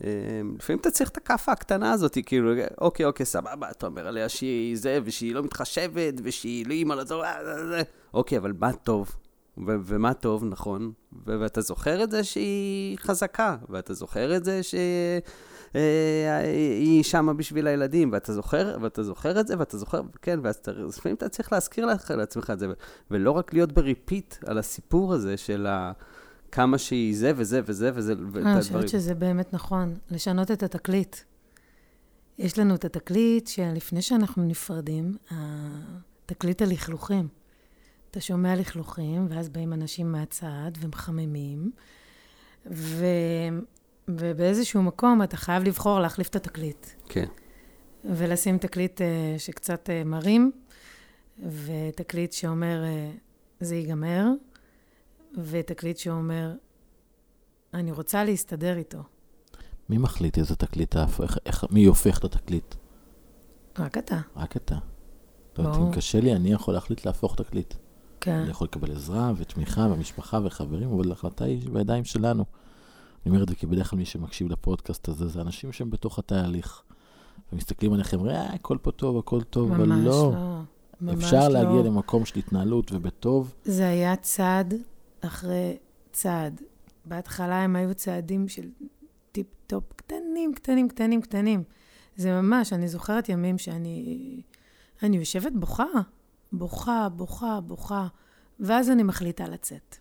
[0.04, 2.52] אה, לפעמים אתה צריך את הכאפה הקטנה הזאת, כאילו,
[2.82, 7.22] אוקיי, אוקיי, סבבה, אתה אומר עליה שהיא זה, ושהיא לא מתחשבת, ושהיא לא אימא לזו,
[8.14, 9.16] אוקיי, אבל מה טוב?
[9.58, 10.92] ו- ומה טוב, נכון?
[11.28, 14.60] ו- ואתה זוכר את זה שהיא חזקה, ואתה זוכר את זה
[15.74, 21.16] שהיא שמה בשביל הילדים, ואתה זוכר, ואתה זוכר את זה, ואתה זוכר, כן, ואז לפעמים
[21.16, 22.74] אתה צריך להזכיר לעצמך את זה, ו-
[23.12, 25.92] ולא רק להיות ב repeat על הסיפור הזה של ה...
[26.52, 28.62] כמה שהיא זה וזה וזה וזה, ואת אני הדברים.
[28.62, 31.16] חושבת שזה באמת נכון, לשנות את התקליט.
[32.38, 35.16] יש לנו את התקליט שלפני שאנחנו נפרדים,
[36.26, 37.28] התקליט הלכלוכים.
[38.12, 41.72] אתה שומע לכלוכים, ואז באים אנשים מהצד ומחממים,
[42.72, 43.06] ו...
[44.08, 46.88] ובאיזשהו מקום אתה חייב לבחור להחליף את התקליט.
[47.10, 47.26] כן.
[48.06, 50.52] ולשים תקליט אה, שקצת אה, מרים,
[51.40, 53.12] ותקליט שאומר, אה,
[53.60, 54.26] זה ייגמר,
[55.38, 56.52] ותקליט שאומר,
[57.74, 59.04] אני רוצה להסתדר איתו.
[59.90, 62.76] מי מחליט איזה תקליט, איך, איך, מי הופך את התקליט?
[63.80, 64.20] רק אתה.
[64.36, 64.76] רק אתה.
[65.58, 65.88] יודעת, ברור.
[65.88, 67.74] אם קשה לי, אני יכול להחליט להפוך תקליט.
[68.22, 68.32] כן.
[68.32, 72.46] אני יכול לקבל עזרה ותמיכה במשפחה וחברים, אבל ההחלטה היא בידיים שלנו.
[73.26, 76.20] אני אומר את זה כי בדרך כלל מי שמקשיב לפודקאסט הזה, זה אנשים שהם בתוך
[76.20, 76.82] התהליך.
[77.54, 80.32] ומסתכלים עליכם, אה, הכל פה טוב, הכל טוב, אבל ממש לא.
[80.34, 80.62] לא.
[81.02, 81.54] ממש אפשר לא.
[81.54, 83.54] להגיע למקום של התנהלות ובטוב.
[83.64, 84.74] זה היה צעד
[85.22, 85.78] אחרי
[86.12, 86.62] צעד.
[87.06, 88.70] בהתחלה הם היו צעדים של
[89.32, 91.64] טיפ-טופ קטנים, קטנים, קטנים, קטנים.
[92.16, 94.42] זה ממש, אני זוכרת ימים שאני
[95.04, 95.86] אני יושבת בוכה,
[96.52, 98.08] בוכה, בוכה, בוכה.
[98.60, 99.98] ואז אני מחליטה לצאת.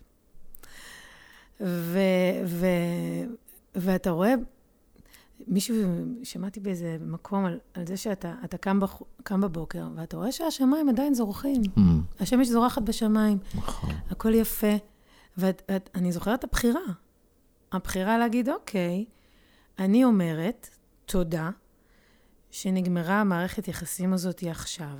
[1.61, 1.99] ו,
[2.45, 2.65] ו,
[3.75, 4.33] ואתה רואה,
[5.47, 5.75] מישהו,
[6.23, 11.13] שמעתי באיזה מקום על, על זה שאתה קם, בח, קם בבוקר, ואתה רואה שהשמיים עדיין
[11.13, 11.61] זורחים.
[11.77, 11.79] Mm.
[12.19, 13.37] השמש זורחת בשמיים.
[13.55, 13.93] נכון.
[14.09, 14.75] הכל יפה.
[15.37, 16.81] ואני זוכרת את הבחירה.
[17.71, 19.05] הבחירה להגיד, אוקיי,
[19.79, 20.69] אני אומרת,
[21.05, 21.49] תודה,
[22.51, 24.97] שנגמרה המערכת יחסים הזאת עכשיו,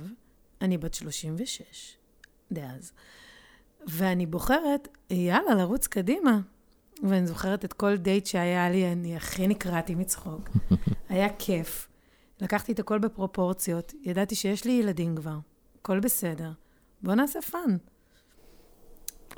[0.62, 1.96] אני בת 36,
[2.52, 2.92] דאז,
[3.86, 6.40] ואני בוחרת, יאללה, לרוץ קדימה.
[7.02, 10.48] ואני זוכרת את כל דייט שהיה לי, אני הכי נקרעתי מצחוק.
[11.08, 11.88] היה כיף.
[12.40, 15.38] לקחתי את הכל בפרופורציות, ידעתי שיש לי ילדים כבר,
[15.80, 16.52] הכל בסדר.
[17.02, 17.76] בואו נעשה fun.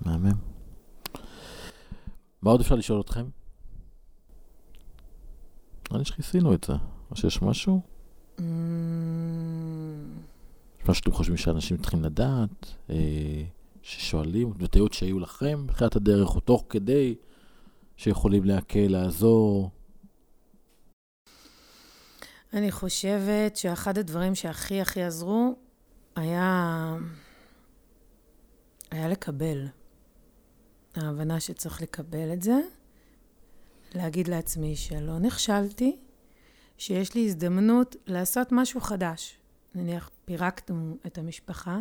[0.03, 0.33] מהמם.
[2.43, 3.27] מה עוד אפשר לשאול אתכם?
[5.91, 6.72] נראה לי שכיסינו את זה.
[7.11, 7.81] או שיש משהו?
[10.89, 12.97] מה שאתם חושבים שאנשים צריכים לדעת, אה,
[13.82, 17.14] ששואלים, וטעויות שהיו לכם בתחילת הדרך, או תוך כדי,
[17.97, 19.70] שיכולים להקל, לעזור?
[22.53, 25.55] אני חושבת שאחד הדברים שהכי הכי עזרו
[26.16, 26.97] היה,
[28.91, 29.66] היה לקבל.
[30.95, 32.61] ההבנה שצריך לקבל את זה,
[33.95, 35.97] להגיד לעצמי שלא נכשלתי,
[36.78, 39.39] שיש לי הזדמנות לעשות משהו חדש.
[39.75, 41.79] נניח, פירקנו את המשפחה,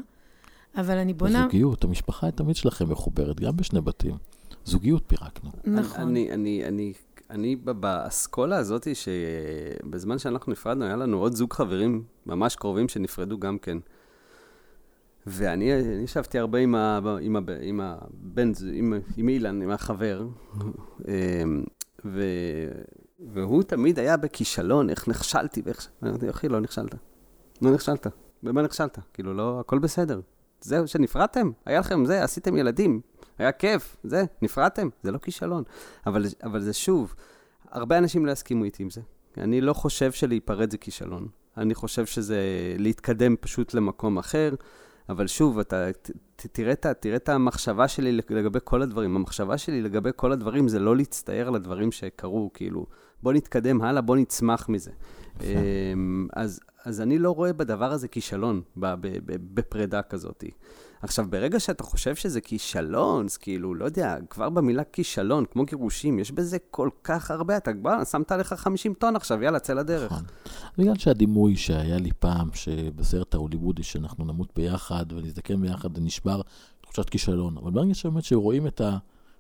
[0.76, 1.40] אבל אני בונה...
[1.40, 4.18] בזוגיות, המשפחה תמיד שלכם מחוברת, גם בשני בתים.
[4.66, 5.52] זוגיות פירקנו.
[5.64, 6.02] נכון.
[6.02, 6.94] אני, אני, אני,
[7.30, 13.58] אני באסכולה הזאת, שבזמן שאנחנו נפרדנו, היה לנו עוד זוג חברים ממש קרובים שנפרדו גם
[13.58, 13.78] כן.
[15.28, 15.72] ואני
[16.04, 20.28] ישבתי הרבה עם, ה, עם, ה, עם הבן, עם, עם אילן, עם החבר,
[21.08, 21.64] אמ,
[22.06, 22.24] ו,
[23.34, 25.88] והוא תמיד היה בכישלון, איך נכשלתי, ואיך...
[26.04, 26.96] אמרתי, אחי, לא נכשלת.
[27.64, 28.08] לא נכשלת.
[28.44, 29.00] במה נכשלת?
[29.14, 30.22] כאילו, לא, הכל בסדר.
[30.62, 33.02] זהו, שנפרדתם, היה לכם זה, עשיתם ילדים,
[33.38, 35.64] היה כיף, זה, נפרדתם, זה לא כישלון.
[36.06, 37.16] אבל, אבל זה שוב,
[37.72, 39.02] הרבה אנשים לא יסכימו איתי עם זה.
[39.38, 41.28] אני לא חושב שלהיפרד זה כישלון.
[41.58, 42.40] אני חושב שזה
[42.78, 44.54] להתקדם פשוט למקום אחר.
[45.10, 49.16] אבל שוב, אתה ת, ת, תראה, ת, תראה את המחשבה שלי לגבי כל הדברים.
[49.16, 52.86] המחשבה שלי לגבי כל הדברים זה לא להצטער על הדברים שקרו, כאילו,
[53.24, 54.92] בוא נתקדם הלאה, בוא נצמח מזה.
[55.42, 58.62] אמ, אז, אז אני לא רואה בדבר הזה כישלון,
[59.54, 60.44] בפרידה כזאת.
[61.02, 66.20] עכשיו, ברגע שאתה חושב שזה כישלון, אז כאילו, לא יודע, כבר במילה כישלון, כמו גירושים,
[66.20, 70.12] יש בזה כל כך הרבה, אתה כבר שמת לך 50 טון עכשיו, יאללה, צא לדרך.
[70.12, 70.24] נכון.
[70.78, 76.42] בגלל שהדימוי שהיה לי פעם, שבסרט ההוליוודי, שאנחנו נמות ביחד ונזדקן ביחד ונשבר,
[76.82, 77.58] תחושת כישלון.
[77.58, 78.98] אבל ברגע שבאמת שרואים את ה...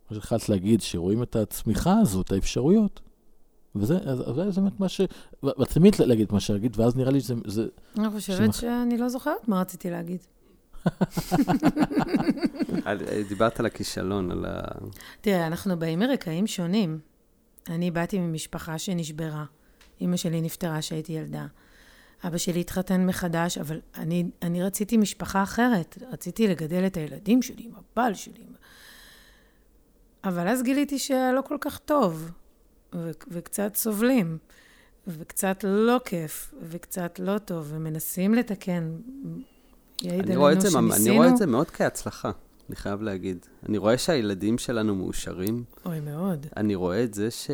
[0.10, 3.02] מה שהתחלת להגיד, שרואים את הצמיחה הזאת, האפשרויות,
[3.76, 3.98] וזה
[4.50, 5.02] זה באמת מה ש...
[5.44, 7.68] ותמיד להגיד מה שהגיד, ואז נראה לי שזה...
[7.98, 10.20] אני חושבת שאני לא זוכרת מה רציתי להגיד.
[13.30, 14.62] דיברת על הכישלון, על ה...
[15.22, 17.00] תראה, אנחנו באים מרקעים שונים.
[17.70, 19.46] אני באתי ממשפחה שנשברה.
[20.02, 21.46] אימא שלי נפטרה כשהייתי ילדה.
[22.28, 25.98] אבא שלי התחתן מחדש, אבל אני, אני רציתי משפחה אחרת.
[26.12, 28.44] רציתי לגדל את הילדים שלי עם הבעל שלי.
[30.24, 32.32] אבל אז גיליתי שלא כל כך טוב,
[32.96, 34.38] ו- וקצת סובלים,
[35.08, 38.92] וקצת לא כיף, וקצת לא טוב, ומנסים לתקן
[40.02, 40.94] יעיד עלינו שניסינו.
[40.96, 42.32] אני רואה את זה מאוד כהצלחה,
[42.70, 43.46] אני חייב להגיד.
[43.70, 45.64] אני רואה שהילדים שלנו מאושרים.
[45.86, 46.48] אוי, מאוד.
[46.58, 47.52] אני רואה את זה ש...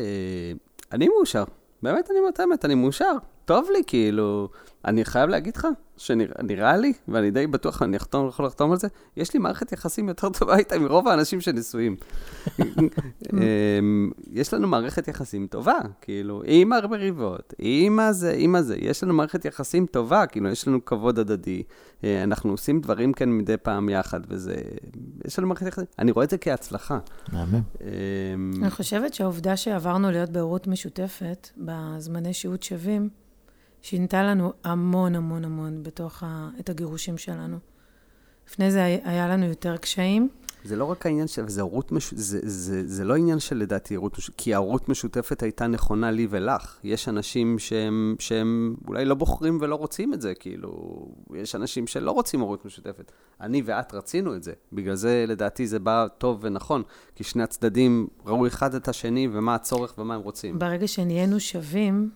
[0.92, 1.44] אני מאושר.
[1.82, 3.12] באמת, אני אומרת האמת, אני מאושר.
[3.44, 4.48] טוב לי, כאילו...
[4.84, 5.66] אני חייב להגיד לך,
[5.96, 10.08] שנראה לי, ואני די בטוח, אני אחתום, יכול לחתום על זה, יש לי מערכת יחסים
[10.08, 11.96] יותר טובה איתה מרוב האנשים שנשואים.
[13.32, 19.04] אמ, יש לנו מערכת יחסים טובה, כאילו, עם הרבה ריבות, עם הזה, עם הזה, יש
[19.04, 21.62] לנו מערכת יחסים טובה, כאילו, יש לנו כבוד הדדי,
[22.04, 24.54] אה, אנחנו עושים דברים כאן מדי פעם יחד, וזה,
[25.24, 26.98] יש לנו מערכת יחסים, אני רואה את זה כהצלחה.
[27.32, 27.60] מהמם.
[27.80, 33.08] אמ, אני חושבת שהעובדה שעברנו להיות בהורות משותפת, בזמני שהות שווים,
[33.82, 36.50] שינתה לנו המון המון המון בתוך ה...
[36.60, 37.58] את הגירושים שלנו.
[38.48, 40.28] לפני זה היה לנו יותר קשיים.
[40.64, 43.94] זה לא רק העניין של, זה הורות משותפת, זה, זה, זה לא עניין של לדעתי
[43.94, 46.78] הורות משותפת, כי ההורות משותפת הייתה נכונה לי ולך.
[46.84, 50.72] יש אנשים שהם, שהם אולי לא בוחרים ולא רוצים את זה, כאילו,
[51.34, 53.12] יש אנשים שלא רוצים הורות משותפת.
[53.40, 54.52] אני ואת רצינו את זה.
[54.72, 56.82] בגלל זה, לדעתי, זה בא טוב ונכון,
[57.14, 60.58] כי שני הצדדים ראו אחד את השני ומה הצורך ומה הם רוצים.
[60.58, 62.10] ברגע שנהיינו שווים,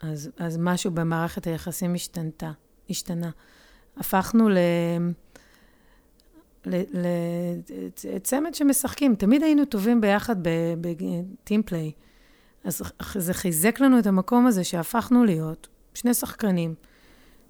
[0.00, 2.50] אז, אז משהו במערכת היחסים השתנתה,
[2.90, 3.30] השתנה.
[3.96, 4.58] הפכנו ל...
[8.04, 9.14] לצמד שמשחקים.
[9.14, 10.36] תמיד היינו טובים ביחד
[10.80, 11.92] בטים פליי.
[12.64, 12.82] אז
[13.14, 16.74] זה חיזק לנו את המקום הזה שהפכנו להיות שני שחקנים,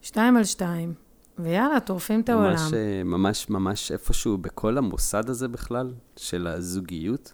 [0.02, 0.94] שתיים על שתיים,
[1.38, 2.50] ויאללה, טורפים את העולם.
[2.50, 7.32] ממש, אה, ממש, ממש איפשהו בכל המוסד הזה בכלל, של הזוגיות.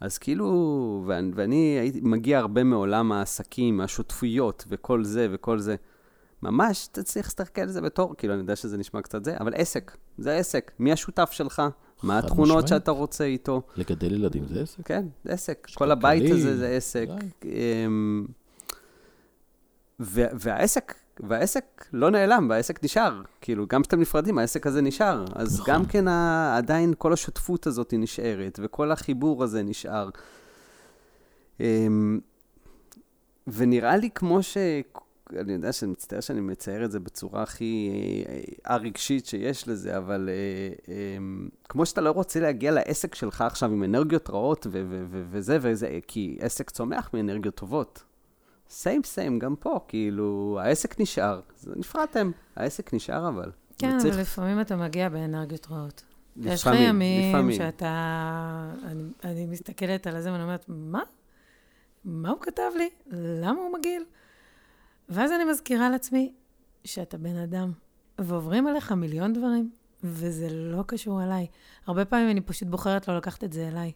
[0.00, 5.76] אז כאילו, ואני, ואני הייתי מגיע הרבה מעולם העסקים, השותפויות וכל זה וכל זה.
[6.42, 9.54] ממש אתה צריך להסתכל על זה בתור, כאילו, אני יודע שזה נשמע קצת זה, אבל
[9.54, 10.72] עסק, זה עסק.
[10.78, 11.62] מי השותף שלך?
[12.02, 12.68] מה התכונות משמעית.
[12.68, 13.62] שאתה רוצה איתו?
[13.76, 14.86] לגדל ילדים זה עסק.
[14.86, 15.66] כן, זה עסק.
[15.74, 17.06] כל הבית הזה זה עסק.
[17.40, 17.48] די.
[17.86, 18.26] אמ,
[20.00, 23.22] והעסק, והעסק לא נעלם, והעסק נשאר.
[23.40, 25.24] כאילו, גם כשאתם נפרדים, העסק הזה נשאר.
[25.34, 25.74] אז נכון.
[25.74, 30.08] גם כן ה- עדיין כל השותפות הזאת נשארת, וכל החיבור הזה נשאר.
[31.60, 32.20] אמ,
[33.46, 34.56] ונראה לי כמו ש...
[35.36, 37.90] אני יודע שאני מצטער שאני מצייר את זה בצורה הכי
[38.28, 38.40] אה,
[38.74, 41.16] הרגשית שיש לזה, אבל אה, אה,
[41.68, 44.66] כמו שאתה לא רוצה להגיע לעסק שלך עכשיו עם אנרגיות רעות
[45.30, 48.02] וזה וזה, כי עסק צומח מאנרגיות טובות.
[48.70, 51.40] סיים סיים, גם פה, כאילו, העסק נשאר,
[51.76, 53.50] נפרדתם, העסק נשאר אבל.
[53.78, 56.04] כן, וצריך- אבל לפעמים אתה מגיע באנרגיות רעות.
[56.36, 57.56] יש לך לפעמים, ימים לפעמים.
[57.56, 57.90] שאתה...
[58.84, 61.02] אני, אני מסתכלת על זה ואני אומרת, מה?
[62.04, 62.90] מה הוא כתב לי?
[63.42, 64.02] למה הוא מגעיל?
[65.08, 66.32] ואז אני מזכירה לעצמי
[66.84, 67.72] שאתה בן אדם,
[68.18, 69.70] ועוברים עליך מיליון דברים,
[70.04, 71.46] וזה לא קשור אליי.
[71.86, 73.92] הרבה פעמים אני פשוט בוחרת לא לקחת את זה אליי,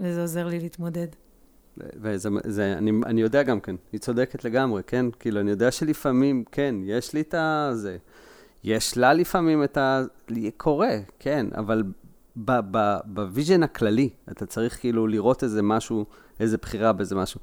[0.00, 1.06] וזה עוזר לי להתמודד.
[1.78, 5.06] וזה, זה, אני, אני יודע גם כן, היא צודקת לגמרי, כן?
[5.18, 7.70] כאילו, אני יודע שלפעמים, כן, יש לי את ה...
[7.72, 7.96] זה.
[8.64, 10.02] יש לה לפעמים את ה...
[10.56, 11.82] קורה, כן, אבל
[13.06, 16.04] ב vision הכללי, אתה צריך כאילו לראות איזה משהו,
[16.40, 17.40] איזה בחירה באיזה משהו.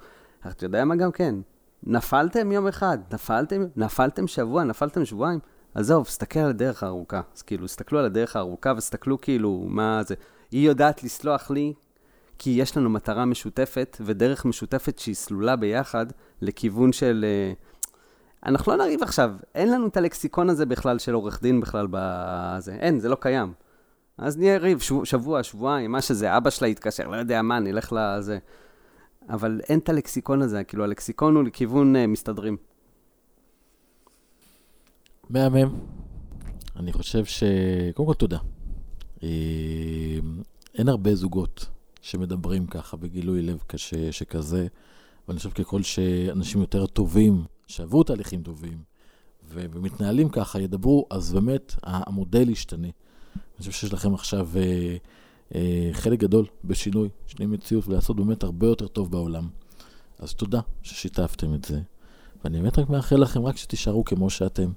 [0.47, 1.35] אתה יודע מה גם כן?
[1.83, 5.39] נפלתם יום אחד, נפלתם, נפלתם שבוע, נפלתם שבועיים,
[5.75, 7.21] עזוב, סתכל על הדרך הארוכה.
[7.35, 10.15] אז כאילו, הסתכלו על הדרך הארוכה וסתכלו כאילו, מה זה.
[10.51, 11.73] היא יודעת לסלוח לי,
[12.43, 16.05] כי יש לנו מטרה משותפת ודרך משותפת שהיא סלולה ביחד
[16.41, 17.25] לכיוון של...
[17.27, 17.53] אה,
[18.45, 22.73] אנחנו לא נריב עכשיו, אין לנו את הלקסיקון הזה בכלל של עורך דין בכלל בזה,
[22.73, 23.53] אין, זה לא קיים.
[24.17, 27.93] אז נהיה ריב שבוע, שבוע, שבועיים, מה שזה, אבא שלה יתקשר, לא יודע מה, נלך
[27.93, 28.37] לזה.
[29.29, 32.57] אבל אין את הלקסיקון הזה, כאילו הלקסיקון הוא לכיוון uh, מסתדרים.
[35.29, 35.79] מהמם.
[36.75, 37.43] אני חושב ש...
[37.95, 38.37] קודם כל, תודה.
[39.23, 39.29] אה,
[40.75, 41.65] אין הרבה זוגות
[42.01, 44.67] שמדברים ככה בגילוי לב קשה שכזה,
[45.27, 48.77] ואני חושב ככל שאנשים יותר טובים, שעברו תהליכים טובים,
[49.49, 52.87] ומתנהלים ככה, ידברו, אז באמת המודל ישתנה.
[53.35, 54.97] אני חושב שיש לכם עכשיו אה,
[55.55, 59.49] אה, חלק גדול בשינוי, שינוי מציאות, ולעשות באמת הרבה יותר טוב בעולם.
[60.19, 61.81] אז תודה ששיתפתם את זה,
[62.43, 64.71] ואני באמת רק מאחל לכם רק שתישארו כמו שאתם.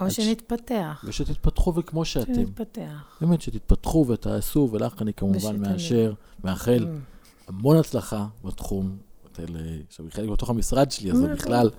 [0.00, 1.04] או שנתפתח.
[1.06, 2.34] ושתתפתחו וכמו שאתם.
[2.34, 3.18] שנתפתח.
[3.20, 5.56] באמת, שתתפתחו ותעשו, ולך אני כמובן.
[5.60, 6.12] מאשר,
[6.44, 7.48] מאחל Mm.
[7.48, 8.96] המון הצלחה בתחום.
[9.88, 11.36] עכשיו, היא חלק בתוך המשרד שלי, אז זה נכון.
[11.36, 11.70] בכלל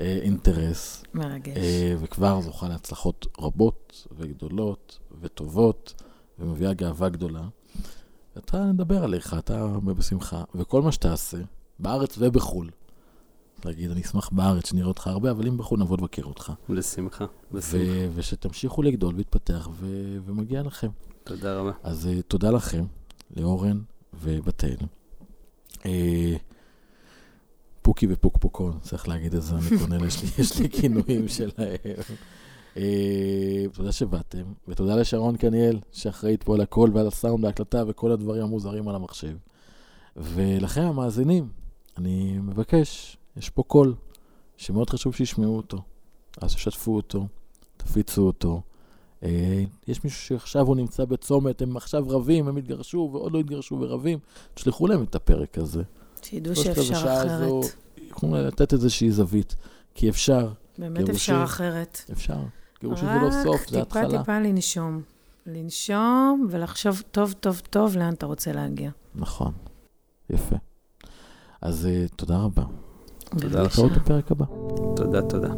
[0.00, 1.02] אה, אינטרס.
[1.14, 1.56] מרגש.
[1.56, 6.02] אה, וכבר זוכה להצלחות רבות וגדולות וטובות,
[6.38, 7.42] ומביאה גאווה גדולה.
[8.38, 11.36] אתה נדבר עליך, אתה בשמחה, וכל מה שתעשה,
[11.78, 12.70] בארץ ובחו"ל,
[13.64, 16.52] להגיד, אני אשמח בארץ שנראה אותך הרבה, אבל אם בחו"ל נבוא לבקר אותך.
[16.70, 18.08] בשמחה, ו-.
[18.14, 20.88] ושתמשיכו לגדול ולהתפתח, ו- ומגיע לכם.
[21.24, 21.72] תודה רבה.
[21.82, 22.84] אז uh, תודה לכם,
[23.36, 23.80] לאורן
[24.22, 24.76] ובתל.
[25.78, 25.86] Uh,
[27.82, 31.76] פוקי ופוקפוקון, צריך להגיד את זה, אני קונה, יש לי, יש לי כינויים שלהם.
[32.74, 32.78] Uh,
[33.72, 38.88] תודה שבאתם, ותודה לשרון קניאל, שאחראית פה על הכל ועל הסאונד, ההקלטה וכל הדברים המוזרים
[38.88, 39.36] על המחשב.
[40.16, 41.48] ולכם, המאזינים,
[41.98, 43.94] אני מבקש, יש פה קול
[44.56, 45.78] שמאוד חשוב שישמעו אותו.
[46.40, 47.26] אז תשתפו אותו,
[47.76, 48.62] תפיצו אותו.
[49.22, 53.78] אה, יש מישהו שעכשיו הוא נמצא בצומת, הם עכשיו רבים, הם התגרשו ועוד לא התגרשו
[53.80, 54.18] ורבים,
[54.54, 55.82] תשלחו להם את הפרק הזה.
[56.22, 57.76] שידעו שאפשר אחרת.
[57.96, 59.56] יכולים לתת איזושהי זווית,
[59.94, 61.34] כי אפשר, באמת גירושים.
[61.34, 62.00] אפשר אחרת.
[62.12, 62.38] אפשר.
[62.80, 64.18] גירושים זה לא סוף, זה רק טיפה התחלה.
[64.18, 65.02] טיפה לנשום.
[65.46, 68.90] לנשום ולחשוב טוב טוב טוב לאן אתה רוצה להגיע.
[69.14, 69.52] נכון,
[70.30, 70.56] יפה.
[71.60, 72.64] אז אה, תודה רבה.
[73.40, 73.78] תודה לך.
[73.78, 74.44] להתראות בפרק הבא.
[74.96, 75.48] תודה, תודה.